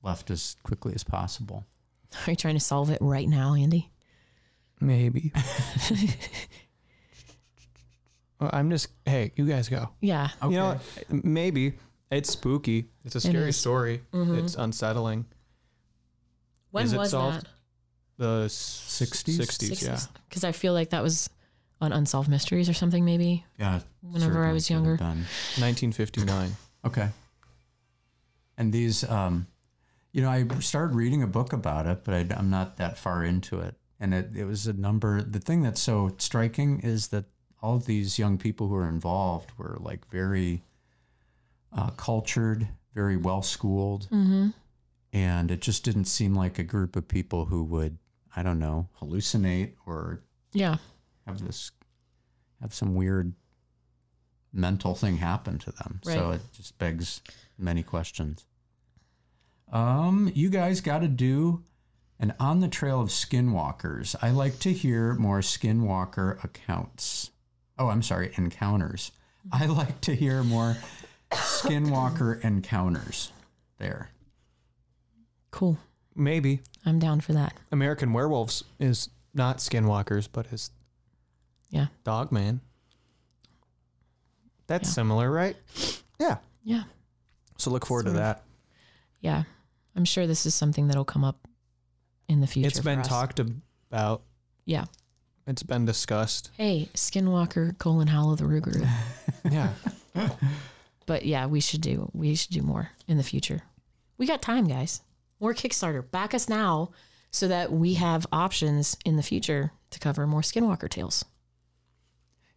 left 0.04 0.30
as 0.32 0.56
quickly 0.64 0.94
as 0.94 1.04
possible. 1.04 1.66
Are 2.28 2.32
you 2.32 2.36
trying 2.36 2.56
to 2.56 2.60
solve 2.60 2.90
it 2.90 3.00
right 3.02 3.28
now, 3.28 3.54
Andy? 3.54 3.90
Maybe. 4.80 5.32
well, 8.40 8.50
I'm 8.52 8.70
just. 8.70 8.88
Hey, 9.06 9.32
you 9.36 9.46
guys 9.48 9.70
go. 9.70 9.90
Yeah. 10.02 10.30
Okay. 10.42 10.54
You 10.54 10.60
know, 10.60 10.80
maybe 11.10 11.74
it's 12.10 12.32
spooky. 12.32 12.90
It's 13.06 13.16
a 13.16 13.22
scary 13.22 13.50
is. 13.50 13.58
story. 13.58 14.02
It's 14.14 14.56
unsettling. 14.56 15.26
When 16.72 16.86
Is 16.86 16.94
it 16.94 16.98
was 16.98 17.12
solved? 17.12 17.42
that? 17.42 17.48
The 18.18 18.46
60s? 18.48 19.40
60s, 19.40 19.84
yeah. 19.84 20.00
Because 20.30 20.44
I 20.44 20.52
feel 20.52 20.74
like 20.74 20.92
that 20.92 21.04
was 21.04 21.30
on 21.82 21.92
Unsolved 21.92 22.30
Mysteries 22.30 22.70
or 22.70 22.74
something, 22.74 23.04
maybe. 23.04 23.46
yeah. 23.60 23.80
Whenever 24.02 24.46
I 24.46 24.54
was 24.54 24.70
younger. 24.70 24.92
1959. 24.92 26.52
Okay. 26.86 27.10
And 28.58 28.72
these, 28.72 29.04
um, 29.10 29.48
you 30.12 30.21
know, 30.21 30.30
I 30.30 30.45
started 30.60 30.95
reading 30.95 31.24
a 31.24 31.28
book 31.28 31.54
about 31.54 31.86
it, 31.88 32.04
but 32.04 32.13
I, 32.13 32.28
I'm 32.38 32.50
not 32.50 32.78
that 32.78 32.97
far 32.97 33.24
into 33.24 33.60
it. 33.60 33.76
And 34.00 34.13
it, 34.13 34.32
it 34.36 34.45
was 34.45 34.67
a 34.67 34.74
number. 34.74 35.21
The 35.21 35.39
thing 35.39 35.62
that's 35.62 35.82
so 35.82 36.13
striking 36.17 36.80
is 36.82 37.10
that 37.10 37.26
all 37.62 37.76
of 37.76 37.86
these 37.86 38.17
young 38.17 38.38
people 38.38 38.67
who 38.67 38.74
were 38.74 38.89
involved 38.89 39.52
were 39.58 39.78
like 39.80 40.10
very 40.10 40.63
uh, 41.71 41.91
cultured, 41.91 42.67
very 42.93 43.15
well 43.15 43.41
schooled. 43.41 44.06
Mm-hmm. 44.10 44.50
And 45.13 45.52
it 45.52 45.62
just 45.62 45.84
didn't 45.84 46.06
seem 46.06 46.34
like 46.36 46.58
a 46.58 46.63
group 46.63 46.95
of 46.95 47.08
people 47.08 47.45
who 47.45 47.63
would, 47.65 47.97
I 48.36 48.43
don't 48.43 48.60
know, 48.60 48.89
hallucinate 49.00 49.74
or 49.86 50.21
Yeah. 50.54 50.78
have 51.28 51.45
this, 51.45 51.71
have 52.62 52.74
some 52.74 52.95
weird 52.95 53.34
mental 54.54 54.95
thing 54.95 55.17
happen 55.17 55.60
to 55.60 55.71
them. 55.71 56.00
So 56.04 56.32
it 56.32 56.41
just 56.54 56.78
begs 56.80 57.21
many 57.58 57.84
questions. 57.84 58.45
Um, 59.72 60.32
you 60.36 60.50
guys 60.50 60.82
got 60.82 61.00
to 61.00 61.08
do 61.08 61.64
an 62.20 62.34
on 62.40 62.60
the 62.60 62.68
trail 62.68 63.02
of 63.02 63.10
skinwalkers. 63.10 64.16
I 64.22 64.32
like 64.32 64.60
to 64.60 64.74
hear 64.74 65.16
more 65.16 65.40
skinwalker 65.40 66.44
accounts. 66.44 67.32
Oh, 67.80 67.88
I'm 67.88 68.04
sorry, 68.04 68.32
encounters. 68.36 69.12
I 69.52 69.66
like 69.66 70.02
to 70.02 70.16
hear 70.16 70.44
more 70.44 70.78
skinwalker 71.32 72.44
encounters. 72.44 73.32
There. 73.78 74.10
Cool. 75.50 75.80
Maybe. 76.16 76.62
I'm 76.86 77.00
down 77.00 77.22
for 77.22 77.34
that. 77.34 77.54
American 77.72 78.14
Werewolves 78.14 78.64
is 78.80 79.10
not 79.34 79.58
Skinwalkers, 79.58 80.28
but 80.32 80.46
is 80.52 80.70
Yeah. 81.70 81.88
Dogman. 82.04 82.62
That's 84.68 84.90
Yeah. 84.90 84.94
similar, 84.94 85.32
right? 85.32 85.56
Yeah. 86.20 86.38
Yeah. 86.64 86.84
So 87.58 87.72
look 87.72 87.86
forward 87.86 88.04
Sort 88.06 88.16
to 88.16 88.22
of. 88.22 88.26
that. 88.26 88.44
Yeah. 89.22 89.44
I'm 89.96 90.06
sure 90.06 90.28
this 90.28 90.46
is 90.46 90.56
something 90.56 90.88
that'll 90.88 91.06
come 91.06 91.24
up 91.24 91.48
in 92.28 92.40
the 92.42 92.48
future. 92.48 92.68
It's 92.68 92.80
been 92.80 93.00
for 93.00 93.02
us. 93.02 93.08
talked 93.08 93.40
about. 93.40 94.24
Yeah. 94.66 94.86
It's 95.48 95.64
been 95.64 95.86
discussed. 95.86 96.52
Hey, 96.58 96.90
Skinwalker 96.94 97.78
colon 97.78 98.08
Hollow 98.08 98.36
the 98.36 98.46
Rougarou. 98.46 98.88
Yeah. 99.52 99.74
but 101.08 101.26
yeah, 101.26 101.48
we 101.48 101.60
should 101.62 101.82
do 101.82 102.10
we 102.14 102.36
should 102.36 102.52
do 102.52 102.62
more 102.62 102.92
in 103.08 103.18
the 103.18 103.24
future. 103.24 103.64
We 104.18 104.28
got 104.28 104.42
time, 104.42 104.68
guys. 104.68 105.02
More 105.40 105.54
Kickstarter. 105.54 106.10
Back 106.10 106.34
us 106.36 106.48
now 106.48 106.92
so 107.32 107.48
that 107.48 107.72
we 107.72 107.96
have 107.96 108.28
options 108.32 108.96
in 109.04 109.16
the 109.16 109.24
future 109.24 109.72
to 109.90 110.00
cover 110.00 110.28
more 110.28 110.42
Skinwalker 110.42 110.88
tales. 110.88 111.26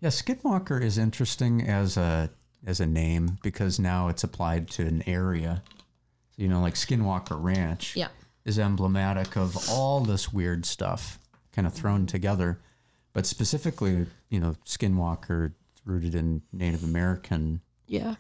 Yeah, 0.01 0.11
Skinwalker 0.11 0.83
is 0.83 0.99
interesting 0.99 1.67
as 1.67 1.97
a 1.97 2.31
as 2.67 2.81
a 2.81 2.87
name 2.87 3.39
because 3.43 3.79
now 3.81 4.09
it's 4.09 4.23
applied 4.25 4.69
to 4.71 4.87
an 4.87 5.03
area. 5.09 5.63
You 6.37 6.49
know, 6.49 6.61
like 6.61 6.75
Skinwalker 6.75 7.41
Ranch 7.41 7.95
Yeah. 7.97 8.09
is 8.45 8.59
emblematic 8.59 9.37
of 9.37 9.69
all 9.71 10.01
this 10.01 10.33
weird 10.33 10.67
stuff 10.67 11.19
kind 11.53 11.67
of 11.67 11.73
thrown 11.73 12.07
together. 12.07 12.59
But 13.13 13.27
specifically, 13.27 14.07
you 14.29 14.41
know, 14.41 14.57
Skinwalker 14.67 15.53
rooted 15.85 16.15
in 16.15 16.43
Native 16.53 16.83
American 16.83 17.61
Yeah. 17.87 18.17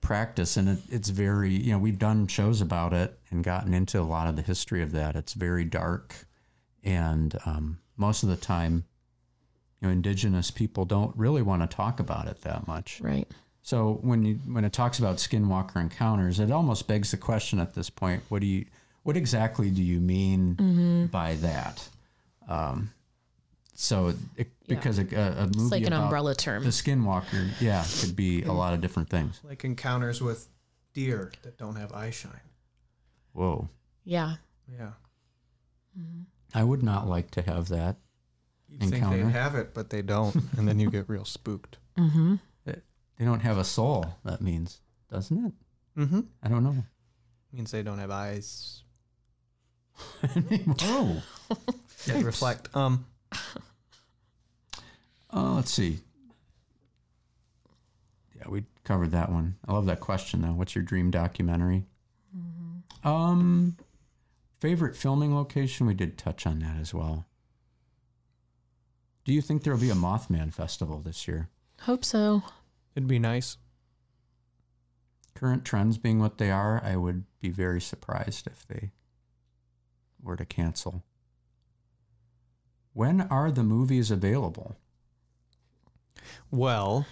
practice, 0.00 0.56
and 0.56 0.68
it, 0.68 0.78
it's 0.90 1.08
very 1.08 1.50
you 1.50 1.72
know 1.72 1.78
we've 1.78 1.98
done 1.98 2.26
shows 2.26 2.60
about 2.60 2.92
it 2.92 3.18
and 3.30 3.42
gotten 3.42 3.72
into 3.74 4.00
a 4.00 4.02
lot 4.02 4.28
of 4.28 4.36
the 4.36 4.42
history 4.42 4.82
of 4.82 4.92
that. 4.92 5.16
It's 5.16 5.32
very 5.32 5.64
dark, 5.64 6.26
and 6.84 7.36
um, 7.46 7.78
most 7.96 8.22
of 8.22 8.28
the 8.28 8.36
time, 8.36 8.84
you 9.80 9.88
know, 9.88 9.92
indigenous 9.92 10.50
people 10.50 10.84
don't 10.84 11.16
really 11.16 11.42
want 11.42 11.62
to 11.68 11.74
talk 11.76 11.98
about 12.00 12.26
it 12.28 12.42
that 12.42 12.66
much. 12.66 13.00
Right. 13.00 13.28
So 13.68 13.98
when 14.00 14.24
you 14.24 14.36
when 14.46 14.64
it 14.64 14.72
talks 14.72 14.98
about 14.98 15.16
skinwalker 15.16 15.76
encounters, 15.76 16.40
it 16.40 16.50
almost 16.50 16.88
begs 16.88 17.10
the 17.10 17.18
question 17.18 17.60
at 17.60 17.74
this 17.74 17.90
point: 17.90 18.22
what 18.30 18.40
do 18.40 18.46
you 18.46 18.64
what 19.02 19.14
exactly 19.14 19.68
do 19.70 19.82
you 19.82 20.00
mean 20.00 20.56
Mm-hmm. 20.56 21.06
by 21.06 21.34
that? 21.34 21.86
Um, 22.48 22.94
so 23.74 24.14
it, 24.38 24.48
because 24.66 24.98
a, 24.98 25.02
a 25.02 25.42
movie 25.54 25.60
It's 25.64 25.70
like 25.70 25.82
an 25.82 25.88
about 25.88 26.04
umbrella 26.04 26.34
term. 26.34 26.64
the 26.64 26.70
skinwalker, 26.70 27.50
yeah, 27.60 27.84
could 28.00 28.16
be 28.16 28.42
a 28.42 28.52
lot 28.54 28.72
of 28.72 28.80
different 28.80 29.10
things. 29.10 29.38
Like 29.44 29.64
encounters 29.66 30.22
with 30.22 30.48
deer 30.94 31.30
that 31.42 31.58
don't 31.58 31.76
have 31.76 31.92
eye 31.92 32.08
shine. 32.08 32.40
Whoa, 33.34 33.68
Yeah. 34.04 34.36
Yeah. 34.66 34.92
I 36.54 36.64
would 36.64 36.82
not 36.82 37.06
like 37.06 37.30
to 37.32 37.42
have 37.42 37.68
that. 37.68 37.96
You 38.70 38.78
think 38.78 38.94
Encounter. 38.94 39.24
they'd 39.24 39.30
have 39.32 39.54
it, 39.56 39.74
but 39.74 39.90
they 39.90 40.00
don't, 40.00 40.34
and 40.56 40.66
then 40.66 40.80
you 40.80 40.90
get 40.90 41.06
real 41.06 41.26
spooked. 41.26 41.76
Mm-hmm. 41.98 42.36
They 43.18 43.24
don't 43.24 43.40
have 43.40 43.58
a 43.58 43.64
soul. 43.64 44.06
That 44.24 44.40
means, 44.40 44.80
doesn't 45.10 45.46
it? 45.46 46.00
Mm-hmm. 46.00 46.20
I 46.42 46.48
don't 46.48 46.62
know. 46.64 46.84
Means 47.52 47.70
they 47.70 47.82
don't 47.82 47.98
have 47.98 48.10
eyes 48.10 48.82
Whoa. 50.80 51.16
that 52.06 52.22
reflect. 52.24 52.74
Um, 52.76 53.06
Oh, 55.30 55.54
let's 55.56 55.70
see. 55.70 55.98
Yeah, 58.36 58.48
we 58.48 58.64
covered 58.84 59.10
that 59.10 59.30
one. 59.30 59.56
I 59.66 59.72
love 59.72 59.84
that 59.86 60.00
question 60.00 60.40
though. 60.40 60.52
What's 60.54 60.74
your 60.74 60.84
dream 60.84 61.10
documentary? 61.10 61.84
Um, 63.04 63.76
favorite 64.58 64.96
filming 64.96 65.34
location? 65.34 65.86
We 65.86 65.94
did 65.94 66.16
touch 66.16 66.46
on 66.46 66.60
that 66.60 66.76
as 66.80 66.94
well. 66.94 67.26
Do 69.24 69.32
you 69.34 69.42
think 69.42 69.62
there 69.62 69.74
will 69.74 69.80
be 69.80 69.90
a 69.90 69.94
Mothman 69.94 70.52
festival 70.52 70.98
this 71.00 71.28
year? 71.28 71.50
Hope 71.80 72.04
so. 72.04 72.42
It'd 72.98 73.06
be 73.06 73.20
nice. 73.20 73.58
Current 75.36 75.64
trends 75.64 75.98
being 75.98 76.18
what 76.18 76.38
they 76.38 76.50
are, 76.50 76.82
I 76.84 76.96
would 76.96 77.26
be 77.40 77.48
very 77.48 77.80
surprised 77.80 78.48
if 78.48 78.66
they 78.66 78.90
were 80.20 80.34
to 80.34 80.44
cancel. 80.44 81.04
When 82.94 83.20
are 83.20 83.52
the 83.52 83.62
movies 83.62 84.10
available? 84.10 84.74
Well, 86.50 87.06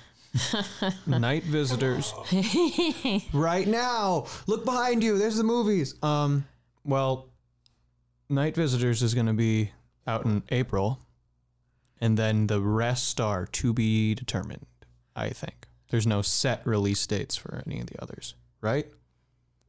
night 1.06 1.44
visitors. 1.44 2.12
right 3.32 3.68
now, 3.68 4.26
look 4.48 4.64
behind 4.64 5.04
you. 5.04 5.18
There's 5.18 5.36
the 5.36 5.44
movies. 5.44 5.94
Um, 6.02 6.46
well, 6.84 7.28
night 8.28 8.56
visitors 8.56 9.04
is 9.04 9.14
going 9.14 9.26
to 9.26 9.34
be 9.34 9.70
out 10.04 10.24
in 10.24 10.42
April, 10.48 10.98
and 12.00 12.18
then 12.18 12.48
the 12.48 12.60
rest 12.60 13.20
are 13.20 13.46
to 13.46 13.72
be 13.72 14.16
determined. 14.16 14.66
I 15.14 15.30
think 15.30 15.65
there's 15.90 16.06
no 16.06 16.22
set 16.22 16.66
release 16.66 17.06
dates 17.06 17.36
for 17.36 17.62
any 17.66 17.80
of 17.80 17.86
the 17.86 18.00
others. 18.02 18.34
Right? 18.60 18.86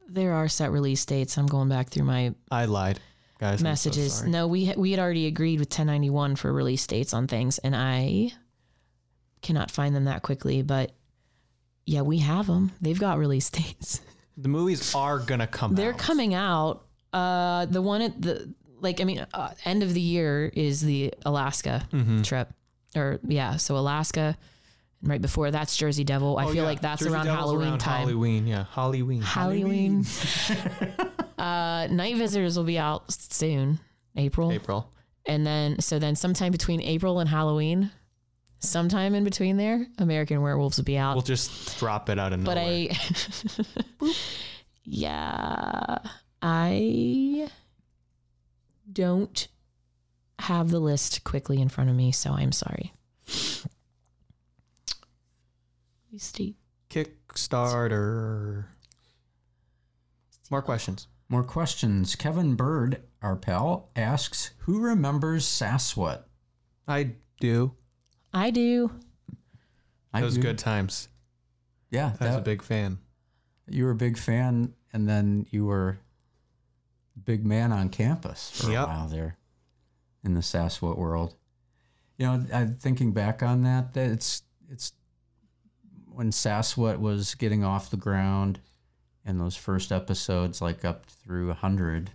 There 0.08 0.32
are 0.32 0.48
set 0.48 0.70
release 0.72 1.04
dates. 1.04 1.36
I'm 1.36 1.46
going 1.46 1.68
back 1.68 1.90
through 1.90 2.04
my 2.04 2.34
I 2.50 2.64
lied, 2.64 2.98
guys. 3.38 3.58
So 3.60 3.64
messages. 3.64 4.14
sorry. 4.14 4.30
no, 4.30 4.46
we 4.46 4.72
we 4.76 4.90
had 4.90 5.00
already 5.00 5.26
agreed 5.26 5.60
with 5.60 5.68
1091 5.68 6.36
for 6.36 6.52
release 6.52 6.86
dates 6.86 7.12
on 7.12 7.26
things, 7.26 7.58
and 7.58 7.76
I 7.76 8.32
cannot 9.42 9.70
find 9.70 9.94
them 9.94 10.04
that 10.04 10.22
quickly. 10.22 10.62
But 10.62 10.92
yeah, 11.86 12.02
we 12.02 12.18
have 12.18 12.46
them. 12.46 12.72
They've 12.80 12.98
got 12.98 13.18
release 13.18 13.50
dates. 13.60 14.00
the 14.36 14.48
movies 14.48 14.94
are 14.94 15.18
gonna 15.18 15.46
come. 15.46 15.74
They're 15.74 15.92
out. 15.92 15.98
coming 15.98 16.34
out. 16.34 16.84
Uh, 17.12 17.66
the 17.66 17.82
one 17.82 18.00
at 18.02 18.20
the 18.20 18.52
like, 18.80 19.00
I 19.00 19.04
mean, 19.04 19.26
uh, 19.34 19.50
end 19.64 19.82
of 19.82 19.92
the 19.92 20.00
year 20.00 20.50
is 20.54 20.80
the 20.80 21.12
Alaska 21.26 21.86
Mm-hmm. 21.92 22.22
trip, 22.22 22.52
or 22.96 23.20
yeah, 23.26 23.56
so 23.56 23.76
Alaska. 23.76 24.36
Right 25.02 25.22
before 25.22 25.50
that's 25.52 25.76
Jersey 25.76 26.02
Devil. 26.02 26.38
I 26.38 26.44
Oh, 26.44 26.46
feel 26.48 26.56
yeah. 26.56 26.62
like 26.64 26.80
that's 26.80 27.00
Jersey 27.02 27.14
around 27.14 27.26
Devil's 27.26 27.40
Halloween 27.40 27.68
around 27.68 27.78
time. 27.78 28.08
Halloween, 28.08 28.46
yeah, 28.48 28.64
Halloween. 28.72 29.22
Halloween. 29.22 30.04
uh, 31.38 31.86
Night 31.90 32.16
Visitors 32.16 32.56
will 32.56 32.64
be 32.64 32.78
out 32.78 33.10
soon, 33.12 33.78
April. 34.16 34.50
April. 34.50 34.92
And 35.26 35.46
then, 35.46 35.78
so 35.80 35.98
then 36.00 36.16
sometime 36.16 36.50
between 36.50 36.80
April 36.80 37.20
and 37.20 37.28
Halloween, 37.28 37.92
sometime 38.58 39.14
in 39.14 39.22
between 39.24 39.56
there, 39.56 39.86
American 39.98 40.42
Werewolves 40.42 40.78
will 40.78 40.84
be 40.84 40.98
out. 40.98 41.14
We'll 41.14 41.22
just 41.22 41.78
drop 41.78 42.08
it 42.08 42.18
out 42.18 42.32
of 42.32 42.42
but 42.42 42.54
nowhere. 42.54 42.88
I, 42.90 44.12
yeah, 44.84 45.98
I 46.42 47.48
don't 48.92 49.48
have 50.38 50.70
the 50.70 50.80
list 50.80 51.24
quickly 51.24 51.60
in 51.60 51.68
front 51.68 51.90
of 51.90 51.96
me, 51.96 52.10
so 52.10 52.32
I'm 52.32 52.52
sorry. 52.52 52.92
Steve. 56.18 56.54
Kickstarter. 56.90 58.64
More 60.50 60.62
questions. 60.62 61.08
More 61.28 61.44
questions. 61.44 62.16
Kevin 62.16 62.54
Bird, 62.54 63.02
our 63.20 63.36
pal, 63.36 63.90
asks, 63.94 64.52
"Who 64.60 64.80
remembers 64.80 65.44
Sasquatch?" 65.46 66.22
I 66.86 67.16
do. 67.40 67.74
I 68.32 68.50
do. 68.50 68.90
I 70.12 70.20
Those 70.22 70.36
do. 70.36 70.42
good 70.42 70.58
times. 70.58 71.08
Yeah, 71.90 72.16
I 72.20 72.26
was 72.28 72.36
a 72.36 72.40
big 72.40 72.62
fan. 72.62 72.98
you 73.70 73.84
were 73.84 73.90
a 73.90 73.94
big 73.96 74.16
fan, 74.16 74.74
and 74.94 75.06
then 75.06 75.46
you 75.50 75.66
were 75.66 75.98
a 77.16 77.18
big 77.20 77.44
man 77.44 77.70
on 77.72 77.90
campus 77.90 78.50
for 78.50 78.70
Yep. 78.70 78.84
a 78.84 78.86
while 78.86 79.08
there 79.08 79.36
in 80.24 80.32
the 80.32 80.40
Sasquatch 80.40 80.96
world. 80.96 81.34
You 82.16 82.26
know, 82.26 82.46
I'm 82.52 82.76
thinking 82.78 83.12
back 83.12 83.42
on 83.42 83.62
that. 83.64 83.92
That 83.92 84.10
it's 84.10 84.42
it's 84.70 84.92
when 86.18 86.32
Sasquatch 86.32 86.98
was 86.98 87.36
getting 87.36 87.62
off 87.62 87.90
the 87.90 87.96
ground 87.96 88.58
in 89.24 89.38
those 89.38 89.54
first 89.54 89.92
episodes, 89.92 90.60
like 90.60 90.84
up 90.84 91.06
through 91.06 91.52
hundred. 91.52 92.10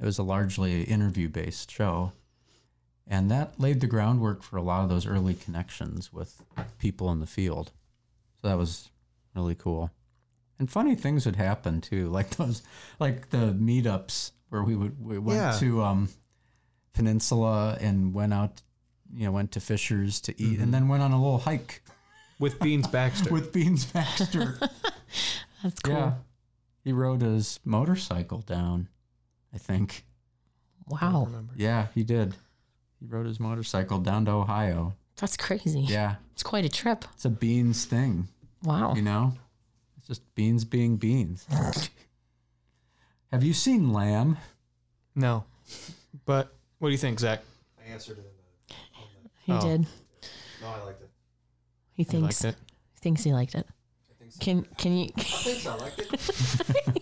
It 0.00 0.04
was 0.04 0.18
a 0.18 0.24
largely 0.24 0.82
interview 0.82 1.28
based 1.28 1.70
show. 1.70 2.10
And 3.06 3.30
that 3.30 3.60
laid 3.60 3.80
the 3.80 3.86
groundwork 3.86 4.42
for 4.42 4.56
a 4.56 4.62
lot 4.62 4.82
of 4.82 4.88
those 4.88 5.06
early 5.06 5.34
connections 5.34 6.12
with 6.12 6.42
people 6.80 7.12
in 7.12 7.20
the 7.20 7.28
field. 7.28 7.70
So 8.42 8.48
that 8.48 8.58
was 8.58 8.90
really 9.36 9.54
cool. 9.54 9.92
And 10.58 10.68
funny 10.68 10.96
things 10.96 11.26
would 11.26 11.36
happen 11.36 11.80
too, 11.80 12.08
like 12.18 12.30
those, 12.30 12.64
like 12.98 13.30
the 13.30 13.54
meetups 13.56 14.32
where 14.48 14.64
we 14.64 14.74
would 14.74 15.00
we 15.00 15.16
went 15.18 15.38
Yeah. 15.38 15.52
to 15.60 15.82
um, 15.84 16.08
Peninsula 16.92 17.78
and 17.80 18.12
went 18.12 18.34
out, 18.34 18.62
you 19.14 19.26
know, 19.26 19.30
went 19.30 19.52
to 19.52 19.60
Fishers 19.60 20.20
to 20.22 20.42
eat, 20.42 20.58
and 20.58 20.74
then 20.74 20.88
went 20.88 21.04
on 21.04 21.12
a 21.12 21.16
little 21.22 21.38
hike 21.38 21.82
With 22.38 22.60
Beans 22.60 22.86
Baxter. 22.86 23.32
with 23.32 23.52
Beans 23.52 23.86
Baxter. 23.86 24.58
That's 25.62 25.80
cool. 25.80 25.94
Yeah, 25.94 26.12
he 26.84 26.92
rode 26.92 27.22
his 27.22 27.60
motorcycle 27.64 28.40
down. 28.40 28.88
I 29.54 29.58
think. 29.58 30.04
Wow. 30.86 31.28
Yeah, 31.56 31.86
he 31.94 32.02
did. 32.04 32.34
He 33.00 33.06
rode 33.06 33.26
his 33.26 33.40
motorcycle 33.40 33.98
down 33.98 34.26
to 34.26 34.32
Ohio. 34.32 34.94
That's 35.16 35.36
crazy. 35.36 35.80
Yeah, 35.80 36.16
It's 36.32 36.42
quite 36.42 36.64
a 36.64 36.68
trip. 36.68 37.04
it's 37.14 37.24
a 37.24 37.30
Beans 37.30 37.84
thing. 37.86 38.28
Wow. 38.62 38.94
You 38.94 39.02
know, 39.02 39.32
it's 39.96 40.06
just 40.06 40.34
beans 40.34 40.64
being 40.64 40.96
beans. 40.96 41.46
Have 43.32 43.42
you 43.42 43.52
seen 43.52 43.92
Lamb? 43.92 44.36
no. 45.14 45.44
But 46.24 46.54
what 46.78 46.88
do 46.88 46.92
you 46.92 46.98
think, 46.98 47.18
Zach? 47.20 47.42
I 47.84 47.90
answered 47.92 48.18
it 48.18 48.20
in 48.20 48.24
the. 48.24 48.74
On 48.98 49.08
the 49.24 49.30
He 49.44 49.52
Oh. 49.52 49.60
did. 49.70 49.86
no, 50.62 50.68
I 50.68 50.82
liked 50.84 51.02
it. 51.02 51.05
He 51.96 52.02
You 52.02 52.04
thinks 52.10 52.44
liked 52.44 52.56
it? 52.56 52.60
thinks 53.00 53.22
he 53.24 53.32
liked 53.32 53.54
it. 53.54 53.66
I 54.10 54.14
think 54.18 54.32
so. 54.32 54.38
Can 54.40 54.62
can 54.76 54.96
you 54.96 55.10
I 55.16 55.20
think 55.22 55.58
so. 55.60 55.72
I 55.72 55.76
liked 55.76 55.98
it. 55.98 56.08
oh 56.12 56.16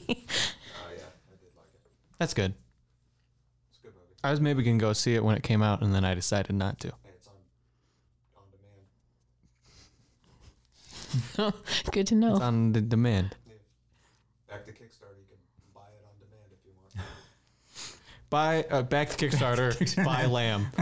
yeah, 0.09 0.15
I 0.15 1.37
did 1.37 1.53
like 1.57 1.73
it. 1.75 1.81
That's 2.19 2.33
good. 2.35 2.55
It's 3.71 3.79
a 3.79 3.83
good 3.83 3.95
movie. 3.95 4.15
I 4.23 4.31
was 4.31 4.41
maybe 4.41 4.63
gonna 4.63 4.79
go 4.79 4.93
see 4.93 5.15
it 5.15 5.25
when 5.25 5.35
it 5.37 5.43
came 5.43 5.63
out, 5.63 5.83
and 5.83 5.95
then 5.95 6.05
I 6.05 6.15
decided 6.15 6.55
not 6.55 6.79
to. 6.81 6.89
Hey, 6.89 7.11
it's 7.17 7.29
on 7.29 7.35
on 8.37 8.45
demand. 11.37 11.55
good 11.93 12.07
to 12.09 12.15
know. 12.15 12.33
It's 12.37 12.41
on 12.43 12.73
the 12.73 12.81
demand. 12.81 13.37
Back 14.49 14.67
to 14.67 14.73
Kickstarter, 14.73 15.19
you 15.19 15.27
can 15.27 15.39
buy 15.75 15.81
it 15.83 16.05
on 16.07 16.15
demand 16.21 16.53
if 16.53 16.65
you 16.65 16.73
want. 16.77 16.95
Buy 18.35 18.65
uh, 18.69 18.83
back 18.83 19.11
to 19.11 19.29
Kickstarter. 19.29 20.05
buy 20.05 20.27
Lamb. 20.27 20.67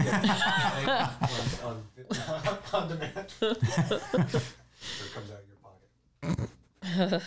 on, 1.63 1.83
on, 2.27 2.57
on 2.73 2.87
demand. 2.87 3.13
it 3.41 3.59
comes 5.13 5.29
out 5.29 5.37
of 5.37 5.45
your 6.33 6.39
pocket. 7.11 7.23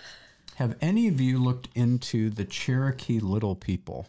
Have 0.56 0.74
any 0.80 1.06
of 1.06 1.20
you 1.20 1.38
looked 1.38 1.68
into 1.76 2.28
the 2.28 2.44
Cherokee 2.44 3.20
Little 3.20 3.54
People? 3.54 4.08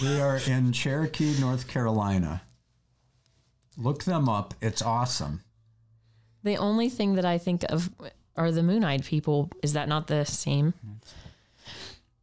They 0.00 0.20
are 0.20 0.38
in 0.46 0.72
Cherokee, 0.72 1.40
North 1.40 1.66
Carolina. 1.66 2.42
Look 3.76 4.04
them 4.04 4.28
up. 4.28 4.54
It's 4.62 4.80
awesome. 4.80 5.42
The 6.44 6.56
only 6.56 6.88
thing 6.88 7.16
that 7.16 7.24
I 7.24 7.38
think 7.38 7.64
of 7.68 7.90
are 8.36 8.52
the 8.52 8.62
moon-eyed 8.62 9.04
people. 9.04 9.50
Is 9.62 9.72
that 9.72 9.88
not 9.88 10.06
the 10.06 10.24
same? 10.24 10.74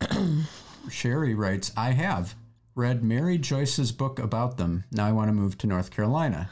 Sherry 0.89 1.34
writes, 1.34 1.71
I 1.78 1.91
have 1.91 2.36
read 2.76 3.04
Mary 3.04 3.38
Joyce's 3.38 3.91
book 3.91 4.19
about 4.19 4.58
them. 4.58 4.84
Now 4.91 5.08
I 5.08 5.12
want 5.12 5.30
to 5.30 5.34
move 5.34 5.58
to 5.60 5.67
North 5.67 5.91
Carolina. 5.91 6.49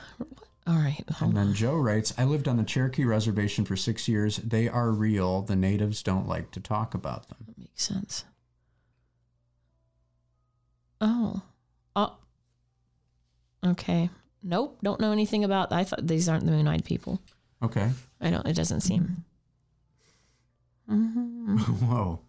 All 0.67 0.75
right. 0.75 1.03
And 1.19 1.35
then 1.35 1.53
Joe 1.53 1.75
writes, 1.75 2.13
I 2.17 2.23
lived 2.23 2.47
on 2.47 2.57
the 2.57 2.63
Cherokee 2.63 3.03
Reservation 3.03 3.65
for 3.65 3.75
six 3.75 4.07
years. 4.07 4.37
They 4.37 4.67
are 4.67 4.91
real. 4.91 5.41
The 5.41 5.55
natives 5.55 6.03
don't 6.03 6.27
like 6.27 6.51
to 6.51 6.59
talk 6.59 6.93
about 6.93 7.27
them. 7.29 7.39
That 7.47 7.57
makes 7.57 7.83
sense. 7.83 8.25
Oh. 10.99 11.41
Oh. 11.95 12.15
Okay. 13.65 14.09
Nope. 14.43 14.77
Don't 14.83 15.01
know 15.01 15.11
anything 15.11 15.43
about. 15.43 15.71
I 15.71 15.83
thought 15.83 16.05
these 16.05 16.29
aren't 16.29 16.45
the 16.45 16.51
moon-eyed 16.51 16.85
people. 16.85 17.19
Okay. 17.63 17.89
I 18.19 18.29
don't. 18.29 18.47
It 18.47 18.55
doesn't 18.55 18.81
seem. 18.81 19.25
Whoa. 21.87 22.19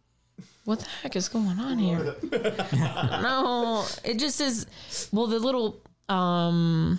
What 0.65 0.79
the 0.79 0.87
heck 1.03 1.17
is 1.17 1.29
going 1.29 1.59
on 1.59 1.79
here? 1.79 2.15
no, 2.73 3.85
it 4.05 4.19
just 4.19 4.37
says. 4.37 4.67
Well, 5.13 5.27
the 5.27 5.39
little 5.39 5.83
um 6.09 6.99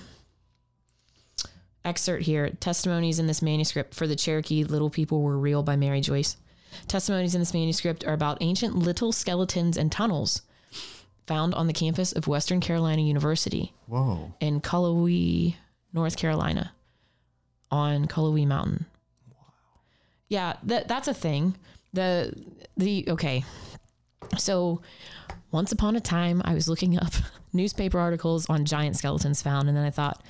excerpt 1.86 2.24
here: 2.24 2.50
testimonies 2.60 3.20
in 3.20 3.28
this 3.28 3.42
manuscript 3.42 3.96
for 3.96 4.08
the 4.08 4.16
Cherokee 4.16 4.66
little 4.66 4.90
people 4.90 5.22
were 5.22 5.38
real 5.38 5.64
by 5.64 5.76
Mary 5.76 6.02
Joyce. 6.02 6.36
Testimonies 6.88 7.36
in 7.36 7.42
this 7.42 7.54
manuscript 7.54 8.06
are 8.06 8.14
about 8.14 8.40
ancient 8.42 8.76
little 8.76 9.12
skeletons 9.12 9.78
and 9.78 9.92
tunnels 9.92 10.42
found 11.28 11.54
on 11.54 11.68
the 11.68 11.74
campus 11.74 12.12
of 12.12 12.28
Western 12.28 12.60
Carolina 12.60 13.02
University 13.02 13.74
Whoa. 13.88 14.34
in 14.42 14.60
Cullowhee, 14.60 15.56
North 15.94 16.18
Carolina, 16.18 16.74
on 17.72 18.08
Cullowhee 18.08 18.48
Mountain. 18.48 18.86
Yeah, 20.34 20.56
that 20.64 20.88
that's 20.88 21.08
a 21.08 21.14
thing. 21.14 21.56
The 21.94 22.34
the 22.76 23.06
okay. 23.08 23.46
So 24.36 24.82
once 25.52 25.72
upon 25.72 25.96
a 25.96 26.00
time 26.00 26.42
I 26.44 26.56
was 26.56 26.68
looking 26.68 26.98
up 26.98 27.14
newspaper 27.54 28.00
articles 28.00 28.50
on 28.50 28.66
giant 28.66 28.98
skeletons 28.98 29.44
found 29.44 29.68
and 29.68 29.78
then 29.78 29.86
I 29.86 29.92
thought, 29.92 30.24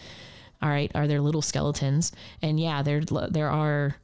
all 0.62 0.68
right, 0.68 0.92
are 0.94 1.08
there 1.08 1.22
little 1.22 1.42
skeletons? 1.42 2.12
And 2.42 2.60
yeah, 2.60 2.82
there 2.82 3.00
there 3.00 3.50
are 3.50 3.96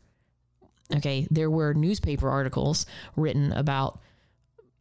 okay, 0.96 1.28
there 1.30 1.50
were 1.50 1.74
newspaper 1.74 2.30
articles 2.30 2.86
written 3.18 3.52
about 3.52 4.00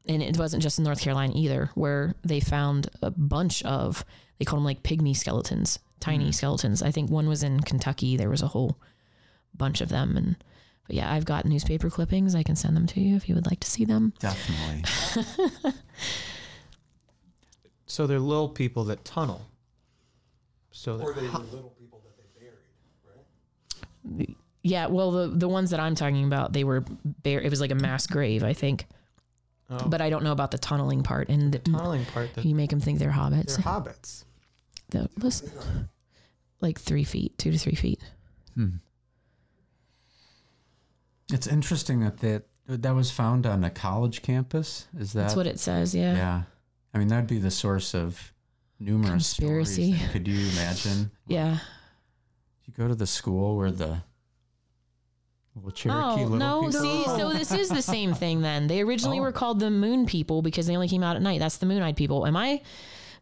and 0.07 0.23
it 0.23 0.39
wasn't 0.39 0.63
just 0.63 0.79
in 0.79 0.85
North 0.85 1.01
Carolina 1.01 1.33
either, 1.35 1.73
where 1.75 2.15
they 2.23 2.39
found 2.39 2.91
a 3.03 3.11
bunch 3.11 3.65
of 3.65 4.05
they 4.39 4.45
called 4.45 4.61
them 4.61 4.65
like 4.65 4.85
pygmy 4.85 5.17
skeletons, 5.17 5.81
tiny 5.99 6.27
hmm. 6.27 6.31
skeletons. 6.31 6.81
I 6.81 6.93
think 6.93 7.11
one 7.11 7.29
was 7.29 7.43
in 7.43 7.59
Kentucky. 7.59 8.17
There 8.17 8.31
was 8.31 8.43
a 8.43 8.47
whole 8.47 8.79
bunch 9.53 9.81
of 9.81 9.89
them, 9.89 10.17
and 10.17 10.37
but 10.89 10.97
yeah, 10.97 11.13
I've 11.13 11.25
got 11.25 11.45
newspaper 11.45 11.89
clippings. 11.91 12.35
I 12.35 12.43
can 12.43 12.57
send 12.57 12.77
them 12.77 12.87
to 12.89 13.01
you 13.01 13.15
if 13.15 13.29
you 13.29 13.37
would 13.37 13.47
like 13.47 13.61
to 13.61 13.71
see 13.71 13.85
them. 13.85 14.13
Definitely. 14.19 15.73
So 17.91 18.07
they're 18.07 18.21
little 18.21 18.51
people 18.51 18.85
that 18.85 19.05
tunnel. 19.05 19.41
So 20.71 21.01
Or 21.01 21.13
they're 21.15 21.23
they 21.23 21.29
were 21.29 21.39
little 21.39 21.75
people 21.81 22.03
that 22.05 22.17
they 22.19 22.45
buried, 22.45 24.27
right? 24.27 24.37
Yeah, 24.63 24.87
well, 24.87 25.11
the 25.11 25.29
the 25.29 25.49
ones 25.49 25.71
that 25.71 25.81
I'm 25.81 25.95
talking 25.95 26.25
about, 26.25 26.53
they 26.53 26.65
were 26.65 26.85
bare. 27.05 27.41
It 27.41 27.49
was 27.49 27.61
like 27.61 27.71
a 27.71 27.75
mass 27.75 28.07
grave, 28.07 28.45
I 28.45 28.53
think. 28.53 28.87
Oh. 29.71 29.89
But 29.89 30.01
I 30.03 30.11
don't 30.11 30.23
know 30.23 30.33
about 30.33 30.51
the 30.51 30.59
tunneling 30.59 31.03
part, 31.03 31.29
and 31.31 31.53
the, 31.53 31.59
tunneling 31.59 32.05
part 32.07 32.35
that 32.35 32.45
you 32.45 32.55
make 32.55 32.71
them 32.71 32.81
think 32.81 32.99
they're 32.99 33.11
hobbits. 33.11 33.57
they're 33.57 33.65
hobbits. 33.65 34.25
The- 34.91 35.09
listen, 35.17 35.51
like 36.61 36.79
three 36.79 37.05
feet, 37.05 37.37
two 37.39 37.51
to 37.51 37.59
three 37.59 37.75
feet. 37.75 38.01
Hmm. 38.55 38.77
It's 41.33 41.47
interesting 41.47 42.01
that 42.01 42.19
that, 42.19 42.45
that 42.67 42.95
was 42.95 43.11
found 43.11 43.47
on 43.47 43.65
a 43.65 43.71
college 43.71 44.23
campus. 44.23 44.87
Is 44.99 45.13
that? 45.13 45.21
That's 45.23 45.37
what 45.37 45.47
it 45.47 45.59
says. 45.61 45.95
Yeah. 45.95 46.15
yeah. 46.15 46.43
I 46.95 46.99
mean, 46.99 47.09
that'd 47.09 47.27
be 47.29 47.39
the 47.39 47.51
source 47.51 47.95
of 47.95 48.33
numerous 48.81 49.11
Conspiracy. 49.35 49.93
stories. 49.95 50.13
Could 50.13 50.29
you 50.29 50.49
imagine? 50.51 51.11
Yeah. 51.27 51.59
You 52.65 52.73
go 52.77 52.89
to 52.89 52.95
the 52.95 53.07
school 53.07 53.57
where 53.57 53.71
the 53.71 54.03
little 55.55 55.71
Cherokee 55.71 56.23
Oh 56.23 56.25
little 56.25 56.37
no! 56.37 56.61
people. 56.67 56.81
See, 56.81 57.05
so 57.05 57.33
this 57.33 57.53
is 57.53 57.69
the 57.69 57.83
same 57.83 58.15
thing. 58.23 58.41
Then 58.43 58.67
they 58.67 58.81
originally 58.81 59.19
Oh. 59.19 59.23
were 59.23 59.33
called 59.33 59.61
the 59.61 59.71
Moon 59.71 60.07
People 60.07 60.41
because 60.43 60.67
they 60.67 60.75
only 60.75 60.89
came 60.89 61.03
out 61.03 61.17
at 61.17 61.23
night. 61.23 61.41
That's 61.41 61.57
the 61.59 61.67
Moon-eyed 61.67 61.97
people. 61.97 62.27
Am 62.27 62.37
I 62.37 62.63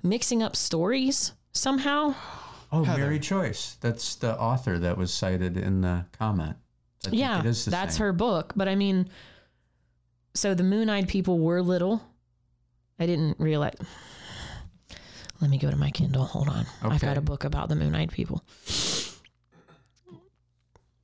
mixing 0.03 0.43
up 0.43 0.55
stories 0.55 1.33
somehow? 1.53 2.15
oh, 2.73 2.85
Heather. 2.85 3.01
Mary 3.01 3.19
Joyce. 3.19 3.77
That's 3.81 4.17
the 4.17 4.39
author 4.39 4.79
that 4.79 4.97
was 4.99 5.13
cited 5.15 5.57
in 5.57 5.81
the 5.81 6.05
comment. 6.19 6.57
I 7.05 7.11
think 7.11 7.21
yeah, 7.21 7.41
it 7.41 7.47
is 7.47 7.65
the 7.65 7.71
that's 7.71 7.97
same. 7.97 8.07
her 8.07 8.13
book. 8.13 8.53
But 8.57 8.69
I 8.69 8.75
mean, 8.75 9.09
so 10.35 10.55
the 10.55 10.65
Moon-eyed 10.65 11.09
people 11.09 11.39
were 11.39 11.63
little. 11.63 12.03
I 12.99 13.07
didn't 13.07 13.39
realize. 13.39 13.75
Let 15.41 15.51
me 15.51 15.59
go 15.59 15.71
to 15.71 15.77
my 15.77 15.91
Kindle. 15.91 16.25
Hold 16.25 16.49
on. 16.49 16.67
I've 16.83 17.01
got 17.01 17.19
a 17.19 17.21
book 17.21 17.45
about 17.45 17.69
the 17.69 17.77
Moon-eyed 17.77 18.11
people. 18.11 18.43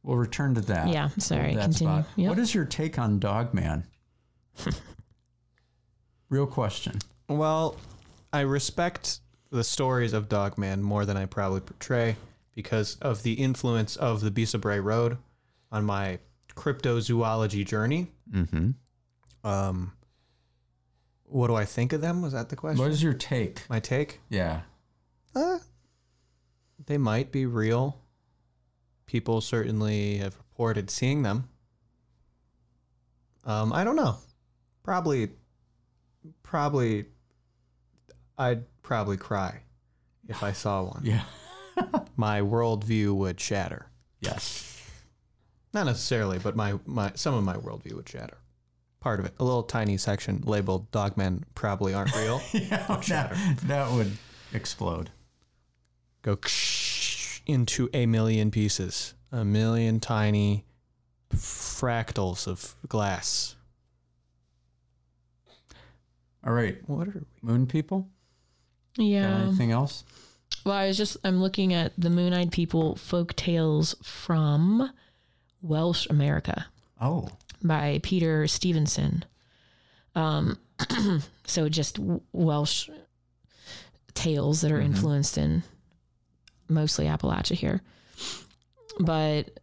We'll 0.03 0.17
return 0.17 0.55
to 0.55 0.61
that. 0.63 0.89
Yeah, 0.89 1.11
sorry, 1.19 1.55
That 1.55 1.65
continue. 1.65 2.05
Yep. 2.17 2.29
What 2.29 2.39
is 2.39 2.55
your 2.55 2.65
take 2.65 2.99
on 2.99 3.19
Dogman? 3.21 3.85
Real 6.29 6.47
question. 6.47 6.99
Well, 7.29 7.77
I 8.33 8.41
respect 8.41 9.21
the 9.51 9.63
stories 9.63 10.13
of 10.13 10.29
Dogman 10.29 10.83
more 10.83 11.05
than 11.05 11.17
I 11.17 11.27
probably 11.27 11.61
portray 11.61 12.17
because 12.55 12.97
of 12.97 13.23
the 13.23 13.35
influence 13.35 13.97
of 13.97 14.23
the 14.23 14.31
Beast 14.31 14.55
of 14.55 14.63
Bray 14.63 14.81
Road 14.81 15.19
on 15.73 15.85
my 15.85 16.19
cryptozoology 16.55 17.67
journey. 17.67 18.13
Mm-hmm. 18.31 18.71
Um, 19.45 19.93
what 21.25 21.49
do 21.49 21.55
I 21.55 21.65
think 21.65 21.93
of 21.93 22.01
them? 22.01 22.23
Was 22.23 22.35
that 22.35 22.51
the 22.51 22.57
question? 22.57 22.79
What 22.79 22.93
is 22.93 23.03
your 23.03 23.15
take? 23.15 23.69
my 23.69 23.81
take? 23.81 24.21
Yeah. 24.29 24.61
Uh, 25.35 25.59
they 26.87 26.99
might 26.99 27.33
be 27.33 27.47
real. 27.47 27.99
People 29.07 29.41
certainly 29.41 30.19
have 30.19 30.37
reported 30.37 30.91
seeing 30.91 31.23
them. 31.23 31.49
Um, 33.45 33.73
I 33.73 33.83
don't 33.83 33.97
know. 33.97 34.17
Probably, 34.83 35.31
probably, 36.43 37.07
I'd 38.39 38.65
probably 38.83 39.17
cry 39.17 39.63
if 40.29 40.43
I 40.43 40.53
saw 40.53 40.83
one. 40.83 41.03
Yeah. 41.05 41.25
My 42.17 42.41
worldview 42.41 43.15
would 43.15 43.41
shatter. 43.41 43.87
Yes. 44.21 44.62
Not 45.75 45.87
necessarily, 45.87 46.39
but 46.39 46.55
my, 46.57 46.79
my 46.87 47.13
some 47.15 47.35
of 47.35 47.45
my 47.45 47.57
worldview 47.57 47.95
would 47.95 48.09
shatter. 48.09 48.39
Part 49.01 49.19
of 49.21 49.27
it. 49.27 49.35
A 49.41 49.45
little 49.45 49.63
tiny 49.63 49.97
section 49.97 50.43
labeled 50.45 50.91
"Dogmen 50.93 51.43
probably 51.55 51.95
aren't 51.95 52.15
real." 52.17 52.41
yeah. 52.53 52.87
That, 53.09 53.59
that 53.65 53.91
would 53.91 54.13
explode. 54.53 55.11
go 56.23 56.39
into 57.47 57.89
a 57.93 58.07
million 58.07 58.51
pieces, 58.51 59.15
a 59.33 59.45
million 59.45 59.99
tiny 59.99 60.65
fractals 61.35 62.47
of 62.47 62.77
glass. 62.87 63.57
All 66.47 66.53
right. 66.53 66.79
What 66.87 67.09
are 67.09 67.13
we? 67.13 67.21
Moon 67.41 67.67
people? 67.67 68.09
Got 68.97 69.05
Yeah. 69.05 69.43
anything 69.43 69.73
else? 69.73 70.05
Well, 70.65 70.75
I 70.75 70.87
was 70.89 70.97
just 70.97 71.17
I'm 71.25 71.41
looking 71.41 71.73
at 71.73 71.93
the 71.99 72.11
Moon-eyed 72.11 72.53
people 72.53 72.95
folk 72.97 73.35
tales 73.35 73.95
from 74.03 74.91
Welsh 75.63 76.07
America 76.11 76.67
Oh. 77.01 77.29
by 77.63 78.01
Peter 78.03 78.47
Stevenson. 78.47 79.25
Um, 80.15 80.59
so 81.47 81.69
just 81.69 81.99
Welsh 82.33 82.89
tales 84.15 84.61
that 84.61 84.71
are 84.73 84.81
Mhm. 84.81 84.85
influenced 84.87 85.39
in 85.39 85.63
mostly 86.69 87.07
Appalachia 87.07 87.57
here, 87.57 87.81
but 89.01 89.59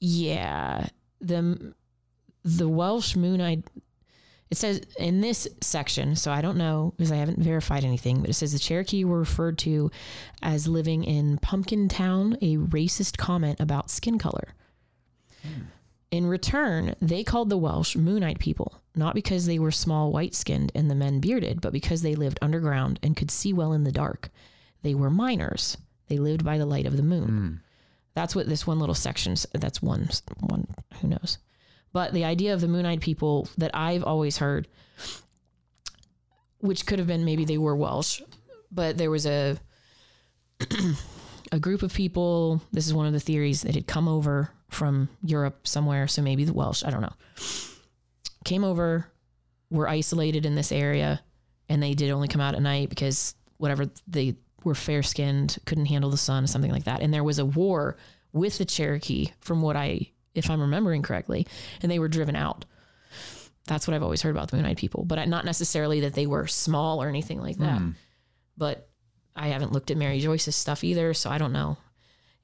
yeah, 0.00 0.88
the 1.20 1.74
the 2.44 2.68
Welsh 2.68 3.16
Moon-eyed. 3.16 3.64
It 4.50 4.56
says 4.56 4.80
in 4.98 5.20
this 5.20 5.48
section, 5.60 6.14
so 6.14 6.30
I 6.30 6.40
don't 6.40 6.56
know 6.56 6.94
because 6.96 7.10
I 7.10 7.16
haven't 7.16 7.40
verified 7.40 7.84
anything, 7.84 8.20
but 8.20 8.30
it 8.30 8.34
says 8.34 8.52
the 8.52 8.58
Cherokee 8.58 9.04
were 9.04 9.18
referred 9.18 9.58
to 9.58 9.90
as 10.40 10.68
living 10.68 11.02
in 11.02 11.38
Pumpkin 11.38 11.88
Town, 11.88 12.36
a 12.40 12.56
racist 12.56 13.16
comment 13.16 13.58
about 13.58 13.90
skin 13.90 14.18
color. 14.18 14.54
In 16.12 16.26
return, 16.26 16.94
they 17.00 17.24
called 17.24 17.50
the 17.50 17.58
Welsh 17.58 17.96
Moon-eyed 17.96 18.38
people, 18.38 18.80
not 18.94 19.14
because 19.14 19.46
they 19.46 19.58
were 19.58 19.72
small 19.72 20.12
white 20.12 20.34
skinned 20.34 20.70
and 20.74 20.88
the 20.88 20.94
men 20.94 21.18
bearded, 21.18 21.60
but 21.60 21.72
because 21.72 22.02
they 22.02 22.14
lived 22.14 22.38
underground 22.40 23.00
and 23.02 23.16
could 23.16 23.30
see 23.30 23.52
well 23.52 23.72
in 23.72 23.82
the 23.82 23.92
dark. 23.92 24.30
They 24.82 24.94
were 24.94 25.10
miners. 25.10 25.76
They 26.06 26.18
lived 26.18 26.44
by 26.44 26.58
the 26.58 26.66
light 26.66 26.86
of 26.86 26.96
the 26.96 27.02
moon. 27.02 27.28
Mm. 27.28 27.58
That's 28.14 28.36
what 28.36 28.48
this 28.48 28.66
one 28.66 28.78
little 28.78 28.94
section. 28.94 29.34
That's 29.52 29.82
one. 29.82 30.08
One. 30.38 30.68
Who 31.00 31.08
knows? 31.08 31.38
But 31.96 32.12
the 32.12 32.26
idea 32.26 32.52
of 32.52 32.60
the 32.60 32.68
moon-eyed 32.68 33.00
people 33.00 33.48
that 33.56 33.70
I've 33.72 34.04
always 34.04 34.36
heard, 34.36 34.68
which 36.58 36.84
could 36.84 36.98
have 36.98 37.08
been 37.08 37.24
maybe 37.24 37.46
they 37.46 37.56
were 37.56 37.74
Welsh, 37.74 38.20
but 38.70 38.98
there 38.98 39.10
was 39.10 39.24
a 39.24 39.56
a 41.52 41.58
group 41.58 41.82
of 41.82 41.94
people. 41.94 42.60
This 42.70 42.86
is 42.86 42.92
one 42.92 43.06
of 43.06 43.14
the 43.14 43.18
theories 43.18 43.62
that 43.62 43.74
had 43.74 43.86
come 43.86 44.08
over 44.08 44.50
from 44.68 45.08
Europe 45.22 45.66
somewhere, 45.66 46.06
so 46.06 46.20
maybe 46.20 46.44
the 46.44 46.52
Welsh. 46.52 46.84
I 46.84 46.90
don't 46.90 47.00
know. 47.00 47.14
Came 48.44 48.62
over, 48.62 49.10
were 49.70 49.88
isolated 49.88 50.44
in 50.44 50.54
this 50.54 50.72
area, 50.72 51.22
and 51.70 51.82
they 51.82 51.94
did 51.94 52.10
only 52.10 52.28
come 52.28 52.42
out 52.42 52.54
at 52.54 52.60
night 52.60 52.90
because 52.90 53.34
whatever 53.56 53.86
they 54.06 54.36
were 54.64 54.74
fair 54.74 55.02
skinned, 55.02 55.56
couldn't 55.64 55.86
handle 55.86 56.10
the 56.10 56.18
sun, 56.18 56.46
something 56.46 56.72
like 56.72 56.84
that. 56.84 57.00
And 57.00 57.14
there 57.14 57.24
was 57.24 57.38
a 57.38 57.46
war 57.46 57.96
with 58.34 58.58
the 58.58 58.66
Cherokee, 58.66 59.30
from 59.40 59.62
what 59.62 59.76
I, 59.76 60.10
if 60.36 60.50
I'm 60.50 60.60
remembering 60.60 61.02
correctly, 61.02 61.46
and 61.82 61.90
they 61.90 61.98
were 61.98 62.08
driven 62.08 62.36
out. 62.36 62.64
That's 63.66 63.88
what 63.88 63.94
I've 63.94 64.02
always 64.02 64.22
heard 64.22 64.30
about 64.30 64.50
the 64.50 64.56
Moon 64.56 64.66
Eyed 64.66 64.76
people, 64.76 65.04
but 65.04 65.26
not 65.28 65.44
necessarily 65.44 66.00
that 66.00 66.14
they 66.14 66.26
were 66.26 66.46
small 66.46 67.02
or 67.02 67.08
anything 67.08 67.40
like 67.40 67.56
that. 67.58 67.78
Hmm. 67.78 67.90
But 68.56 68.88
I 69.34 69.48
haven't 69.48 69.72
looked 69.72 69.90
at 69.90 69.96
Mary 69.96 70.20
Joyce's 70.20 70.54
stuff 70.54 70.84
either, 70.84 71.12
so 71.14 71.30
I 71.30 71.38
don't 71.38 71.52
know. 71.52 71.76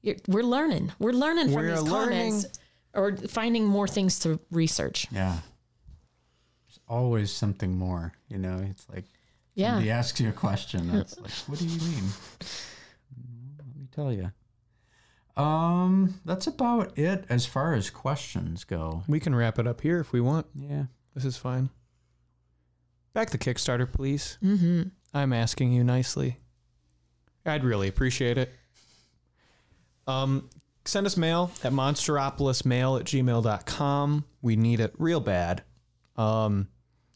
You're, 0.01 0.17
we're 0.27 0.43
learning. 0.43 0.91
We're 0.99 1.13
learning 1.13 1.45
from 1.45 1.55
We're 1.55 1.75
these 1.79 1.89
comments, 1.89 2.45
or 2.93 3.15
finding 3.15 3.65
more 3.65 3.87
things 3.87 4.19
to 4.19 4.37
research. 4.51 5.07
Yeah. 5.11 5.37
There's 6.67 6.79
always 6.89 7.31
something 7.31 7.77
more, 7.77 8.11
you 8.27 8.37
know? 8.37 8.57
It's 8.69 8.85
like 8.89 9.05
Yeah. 9.55 9.69
somebody 9.71 9.91
asks 9.91 10.19
you 10.19 10.27
a 10.29 10.33
question. 10.33 10.91
That's 10.91 11.17
like, 11.21 11.31
what 11.47 11.57
do 11.57 11.65
you 11.65 11.79
mean? 11.79 12.03
Let 13.57 13.75
me 13.77 13.87
tell 13.95 14.11
you. 14.11 14.29
Um, 15.35 16.19
that's 16.25 16.45
about 16.47 16.97
it 16.97 17.25
as 17.29 17.45
far 17.45 17.73
as 17.73 17.89
questions 17.89 18.63
go. 18.63 19.03
We 19.07 19.19
can 19.19 19.33
wrap 19.33 19.57
it 19.59 19.67
up 19.67 19.81
here 19.81 19.99
if 19.99 20.11
we 20.13 20.21
want. 20.21 20.45
Yeah. 20.53 20.85
This 21.15 21.25
is 21.25 21.37
fine. 21.37 21.69
Back 23.13 23.29
the 23.31 23.37
Kickstarter, 23.37 23.91
please. 23.91 24.37
Mm-hmm. 24.43 24.83
I'm 25.13 25.33
asking 25.33 25.71
you 25.73 25.83
nicely. 25.83 26.37
I'd 27.45 27.63
really 27.63 27.87
appreciate 27.87 28.37
it. 28.37 28.51
Um, 30.07 30.49
send 30.85 31.05
us 31.05 31.17
mail 31.17 31.51
at 31.63 31.71
monsteropolismail 31.71 32.99
at 32.99 33.05
gmail.com. 33.05 34.25
We 34.41 34.55
need 34.55 34.79
it 34.79 34.93
real 34.97 35.19
bad. 35.19 35.63
Um, 36.17 36.67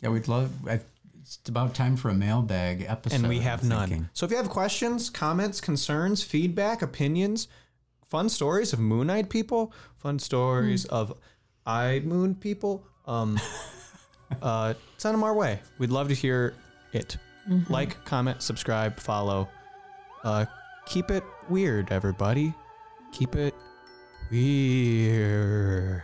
Yeah, 0.02 0.10
we'd 0.10 0.28
love. 0.28 0.52
I, 0.68 0.80
it's 1.22 1.40
about 1.48 1.76
time 1.76 1.98
for 1.98 2.10
a 2.10 2.14
mailbag 2.14 2.86
episode. 2.88 3.16
and 3.18 3.28
we 3.28 3.40
have 3.40 3.64
I'm 3.64 3.70
none. 3.70 3.90
thinking. 3.90 4.10
So 4.14 4.26
if 4.26 4.32
you 4.32 4.38
have 4.38 4.50
questions, 4.50 5.10
comments, 5.10 5.60
concerns, 5.60 6.24
feedback, 6.24 6.82
opinions, 6.82 7.48
fun 8.10 8.30
stories 8.30 8.74
of 8.74 8.80
Moon 8.80 9.10
Eyed 9.10 9.30
people, 9.30 9.74
fun 9.98 10.20
stories 10.20 10.86
of 10.86 11.14
eye 11.66 12.02
moon 12.04 12.36
people, 12.36 12.86
um, 13.06 13.40
uh, 14.42 14.74
send 14.98 15.14
them 15.14 15.24
our 15.24 15.34
way. 15.34 15.60
We'd 15.78 15.92
love 15.92 16.08
to 16.10 16.16
hear 16.16 16.56
it. 16.94 17.18
Like, 17.70 18.04
comment, 18.06 18.42
subscribe, 18.42 19.00
follow. 19.00 19.48
Uh, 20.24 20.46
keep 20.86 21.12
it 21.12 21.24
weird, 21.50 21.92
everybody. 21.92 22.54
Keep 23.14 23.36
it 23.36 23.56
weird. 24.30 26.04